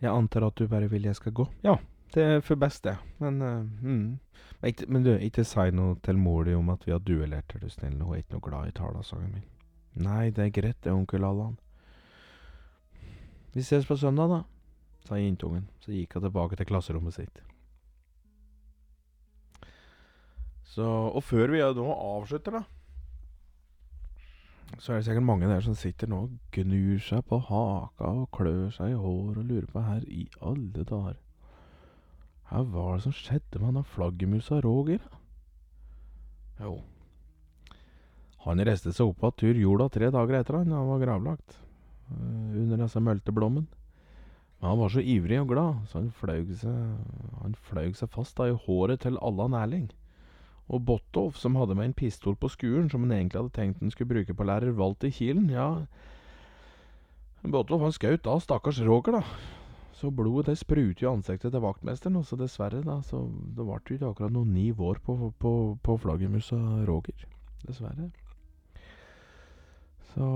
Jeg 0.03 0.11
antar 0.11 0.47
at 0.47 0.59
du 0.59 0.67
bare 0.71 0.91
vil 0.91 1.07
jeg 1.07 1.15
skal 1.19 1.35
gå? 1.35 1.47
Ja, 1.63 1.77
det 2.15 2.25
er 2.25 2.43
for 2.43 2.59
best, 2.59 2.85
det. 2.85 2.97
Men 3.19 3.43
uh, 3.43 3.63
mm. 3.83 4.19
Men, 4.61 4.75
men 4.89 5.07
du, 5.07 5.13
ikke 5.23 5.45
si 5.47 5.71
noe 5.71 5.95
til 6.03 6.19
mor 6.19 6.47
di 6.47 6.55
om 6.59 6.71
at 6.75 6.87
vi 6.87 6.95
har 6.95 7.03
duellert, 7.03 7.55
er 7.55 7.63
du 7.63 7.71
snill. 7.71 8.01
Hun 8.03 8.15
er 8.15 8.25
ikke 8.25 8.39
noe 8.39 8.47
glad 8.47 8.71
i 8.71 8.75
talasangen 8.75 9.37
min. 9.37 9.49
Nei, 10.03 10.31
det 10.35 10.49
er 10.49 10.55
greit, 10.55 10.81
det, 10.83 10.95
onkel 10.95 11.27
Allan. 11.27 11.55
Vi 13.55 13.63
ses 13.63 13.87
på 13.87 13.97
søndag, 13.99 14.35
da, 14.35 14.43
sa 15.07 15.19
jentungen. 15.19 15.69
Så 15.83 15.95
gikk 15.95 16.19
hun 16.19 16.27
tilbake 16.27 16.59
til 16.59 16.71
klasserommet 16.71 17.15
sitt. 17.15 17.43
Så, 20.69 20.85
og 20.85 21.23
før 21.25 21.55
vi 21.55 21.63
nå 21.63 21.87
avslutter, 21.95 22.59
da 22.61 22.65
så 24.77 24.93
er 24.93 24.99
det 24.99 25.07
sikkert 25.07 25.25
mange 25.25 25.49
der 25.49 25.63
som 25.65 25.75
sitter 25.75 26.11
nå 26.11 26.19
og 26.27 26.35
gnur 26.53 26.99
seg 27.01 27.23
på 27.27 27.39
haka 27.49 28.11
og 28.21 28.29
klør 28.37 28.69
seg 28.75 28.93
i 28.93 28.99
hår 29.01 29.39
og 29.41 29.47
lurer 29.49 29.67
på 29.73 29.81
her 29.81 30.05
i 30.13 30.27
alle 30.45 30.85
dager 30.85 31.17
Hva 32.51 32.61
var 32.75 32.99
det 32.99 33.07
som 33.07 33.17
skjedde 33.17 33.63
med 33.63 33.81
han 33.81 33.89
flaggermusa 33.95 34.61
Roger? 34.65 35.01
Jo, 36.61 36.77
han 38.45 38.63
reiste 38.65 38.93
seg 38.95 39.11
opp 39.11 39.25
av 39.27 39.35
tur 39.41 39.59
jorda 39.59 39.89
tre 39.93 40.09
dager 40.15 40.39
etter 40.39 40.61
han, 40.61 40.73
han 40.73 40.89
var 40.89 41.03
gravlagt 41.03 41.59
uh, 41.59 42.55
under 42.57 42.81
disse 42.81 43.03
mølteblommen. 43.03 43.67
Men 44.59 44.71
han 44.73 44.81
var 44.81 44.91
så 44.91 45.03
ivrig 45.05 45.39
og 45.43 45.53
glad, 45.53 45.83
så 45.91 46.01
han 46.01 46.09
fløy 46.19 46.49
seg, 46.59 47.99
seg 48.01 48.11
fast 48.15 48.39
da 48.41 48.49
i 48.49 48.57
håret 48.65 49.05
til 49.05 49.21
Allan 49.23 49.55
Erling. 49.55 49.91
Og 50.69 50.85
Botolf, 50.85 51.39
som 51.41 51.57
hadde 51.57 51.75
med 51.79 51.91
en 51.91 51.97
pistol 51.97 52.37
på 52.37 52.51
skuren 52.53 52.91
som 52.93 53.07
han 53.07 53.15
egentlig 53.17 53.41
hadde 53.41 53.57
tenkt 53.57 53.81
han 53.81 53.93
skulle 53.95 54.13
bruke 54.13 54.37
på 54.37 54.45
lærer 54.45 54.77
Walter 54.77 55.11
Kielen, 55.11 55.49
ja 55.51 55.87
Botolf 57.43 57.87
han 57.87 57.95
skjøt 57.95 58.27
da 58.27 58.37
stakkars 58.43 58.83
Roger, 58.85 59.21
da. 59.21 59.23
Så 59.99 60.11
blodet 60.15 60.53
det 60.53 60.61
sprutet 60.61 61.03
i 61.03 61.09
ansiktet 61.11 61.55
til 61.55 61.63
vaktmesteren, 61.63 62.19
og 62.21 62.27
så 62.27 62.37
dessverre, 62.39 62.83
da, 62.87 63.01
så 63.03 63.25
det 63.27 63.65
ble 63.65 63.79
jo 63.79 63.97
ikke 63.97 64.11
akkurat 64.13 64.35
noen 64.35 64.53
ni 64.55 64.69
vår 64.75 65.01
på, 65.03 65.17
på, 65.43 65.53
på 65.83 65.97
flaggermusa 66.03 66.59
Roger. 66.87 67.25
Dessverre. 67.67 68.11
Så 70.13 70.29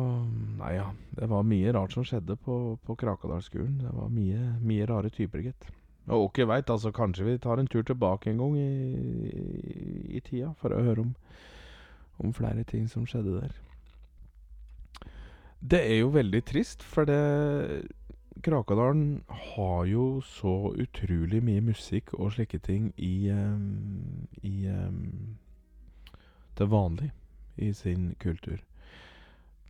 Nei 0.59 0.75
ja, 0.77 0.89
det 1.19 1.29
var 1.31 1.47
mye 1.47 1.75
rart 1.75 1.95
som 1.95 2.07
skjedde 2.07 2.37
på, 2.43 2.59
på 2.87 2.97
Krakadalsskolen. 2.99 3.79
Det 3.83 3.95
var 3.95 4.11
mye, 4.15 4.41
mye 4.63 4.87
rare 4.91 5.11
typer, 5.15 5.43
gitt. 5.47 5.71
Og 6.11 6.29
åkke 6.29 6.49
veit, 6.51 6.71
altså 6.71 6.91
kanskje 6.95 7.27
vi 7.27 7.39
tar 7.39 7.61
en 7.61 7.69
tur 7.71 7.83
tilbake 7.87 8.31
en 8.31 8.39
gang 8.43 8.57
i, 8.59 8.71
i, 9.31 10.17
i 10.19 10.21
tida 10.21 10.51
for 10.59 10.75
å 10.75 10.83
høre 10.83 11.05
om, 11.05 11.13
om, 12.19 12.33
flere 12.35 12.65
ting 12.67 12.89
som 12.91 13.07
skjedde 13.07 13.39
der. 13.39 13.53
Det 15.63 15.79
er 15.79 16.01
jo 16.01 16.11
veldig 16.11 16.43
trist, 16.43 16.83
for 16.83 17.07
det 17.07 17.87
Krakadalen 18.43 19.23
har 19.29 19.85
jo 19.87 20.21
så 20.27 20.73
utrolig 20.75 21.43
mye 21.45 21.63
musikk 21.63 22.15
og 22.17 22.33
slike 22.35 22.59
ting 22.59 22.89
i, 22.97 23.31
um, 23.31 24.27
i 24.43 24.67
um, 24.67 25.37
Det 26.59 26.67
vanlig 26.71 27.13
i 27.57 27.73
sin 27.73 28.15
kultur. 28.19 28.59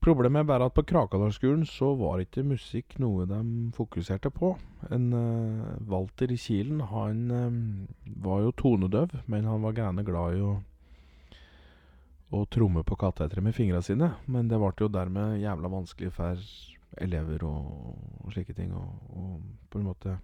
Problemet 0.03 0.43
er 0.43 0.47
bare 0.49 0.67
at 0.67 0.75
på 0.75 0.83
Krakadalsskolen 0.83 1.63
så 1.69 1.93
var 1.95 2.19
ikke 2.19 2.43
musikk 2.43 2.97
noe 2.99 3.23
de 3.31 3.39
fokuserte 3.77 4.33
på. 4.35 4.57
En 4.91 5.05
uh, 5.15 5.77
Walter 5.87 6.33
i 6.35 6.39
Kilen, 6.43 6.81
han 6.91 7.31
um, 7.31 7.61
var 8.25 8.43
jo 8.43 8.51
tonedøv, 8.59 9.15
men 9.31 9.47
han 9.47 9.63
var 9.63 9.77
gærne 9.79 10.03
glad 10.03 10.41
i 10.41 10.43
å, 10.43 10.57
å 12.35 12.43
tromme 12.51 12.83
på 12.83 12.99
kateteret 12.99 13.47
med 13.47 13.55
fingrene 13.55 13.87
sine. 13.87 14.11
Men 14.27 14.51
det 14.51 14.59
ble 14.59 14.75
jo 14.83 14.91
dermed 14.91 15.39
jævla 15.39 15.71
vanskelig 15.71 16.11
for 16.19 16.51
elever 16.99 17.47
og, 17.47 17.95
og 18.27 18.35
slike 18.35 18.59
ting 18.59 18.75
å 18.75 18.83
på 19.71 19.79
en 19.79 19.87
måte 19.87 20.19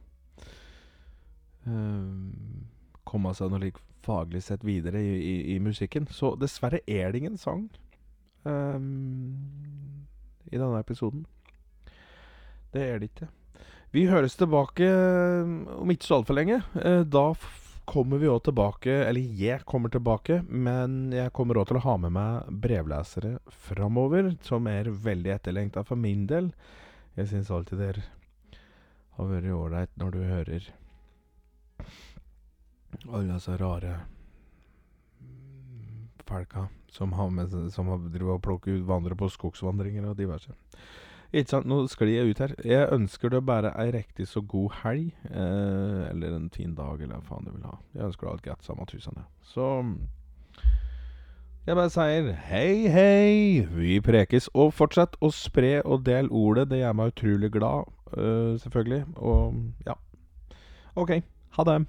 uh, 1.71 2.11
komme 3.07 3.31
seg 3.39 3.55
noe 3.55 3.63
like 3.63 3.87
faglig 4.03 4.43
sett 4.43 4.67
videre 4.67 4.99
i, 4.99 5.15
i, 5.23 5.37
i 5.55 5.61
musikken. 5.63 6.11
Så 6.11 6.35
dessverre 6.41 6.83
er 6.91 7.13
det 7.13 7.23
ingen 7.23 7.39
sang 7.39 7.69
um, 8.43 9.37
i 10.51 10.59
denne 10.59 10.81
episoden. 10.81 11.25
Det 12.73 12.85
er 12.85 12.99
det 13.01 13.11
ikke. 13.13 13.29
Vi 13.97 14.05
høres 14.11 14.37
tilbake 14.37 14.85
ehm, 14.85 15.63
om 15.81 15.91
ikke 15.93 16.05
så 16.05 16.19
altfor 16.19 16.37
lenge. 16.37 16.61
Uh, 16.77 17.01
da 17.09 17.31
kommer 17.89 18.21
vi 18.21 18.29
òg 18.29 18.43
tilbake, 18.45 18.93
eller 19.09 19.39
jeg 19.41 19.65
kommer 19.69 19.89
tilbake, 19.89 20.43
men 20.49 21.15
jeg 21.17 21.33
kommer 21.33 21.57
òg 21.57 21.71
til 21.71 21.79
å 21.81 21.85
ha 21.87 21.95
med 22.03 22.13
meg 22.13 22.51
brevlesere 22.67 23.39
framover, 23.65 24.35
som 24.45 24.69
er 24.69 24.91
veldig 24.93 25.33
etterlengta 25.39 25.87
for 25.89 25.97
min 25.97 26.27
del. 26.29 26.51
Jeg 27.17 27.33
syns 27.33 27.49
alltid 27.51 27.81
det 27.81 27.95
har 29.17 29.33
vært 29.33 29.55
ålreit 29.57 29.97
når 29.99 30.15
du 30.15 30.21
hører 30.29 30.69
alle 33.09 33.35
disse 33.35 33.57
rare 33.59 33.97
folka 36.29 36.69
som 36.91 37.13
har, 37.13 37.31
med, 37.31 37.53
som 37.75 37.91
har 37.93 38.01
drivet 38.09 38.39
og 38.39 38.43
plukket 38.43 38.81
ut 38.81 38.89
vandrere 38.89 39.19
på 39.19 39.29
skogsvandringer 39.33 40.09
og 40.09 40.19
diverse. 40.19 40.55
Ikke 41.29 41.51
sant, 41.51 41.67
Nå 41.69 41.83
sklir 41.93 42.15
jeg 42.15 42.31
ut 42.31 42.39
her. 42.41 42.55
Jeg 42.65 42.89
ønsker 42.95 43.33
deg 43.35 43.45
bare 43.45 43.75
ei 43.77 43.91
riktig 43.93 44.25
så 44.31 44.41
god 44.41 44.79
helg. 44.83 45.11
Eh, 45.29 46.07
eller 46.09 46.37
en 46.37 46.49
fin 46.51 46.73
dag, 46.75 47.03
eller 47.03 47.19
hva 47.19 47.27
faen 47.35 47.45
du 47.45 47.53
vil 47.53 47.67
ha. 47.69 47.77
Jeg 47.95 48.09
ønsker 48.09 48.25
deg 48.27 48.33
alt 48.33 48.47
godt, 48.47 48.65
samme 48.65 48.89
tusen. 48.89 49.21
Så 49.45 49.67
jeg 51.69 51.77
bare 51.77 51.93
sier 51.93 52.33
hei, 52.49 52.89
hei. 52.89 53.67
Vi 53.77 53.99
prekes. 54.01 54.49
Og 54.57 54.73
fortsett 54.73 55.21
å 55.21 55.29
spre 55.29 55.83
og 55.85 56.07
del 56.09 56.33
ordet. 56.33 56.71
Det 56.71 56.81
gjør 56.81 56.97
meg 56.97 57.13
utrolig 57.13 57.53
glad, 57.53 57.93
uh, 58.17 58.57
selvfølgelig. 58.65 59.05
Og 59.21 59.61
ja. 59.85 59.99
OK. 60.97 61.19
Ha 61.59 61.69
det. 61.69 61.83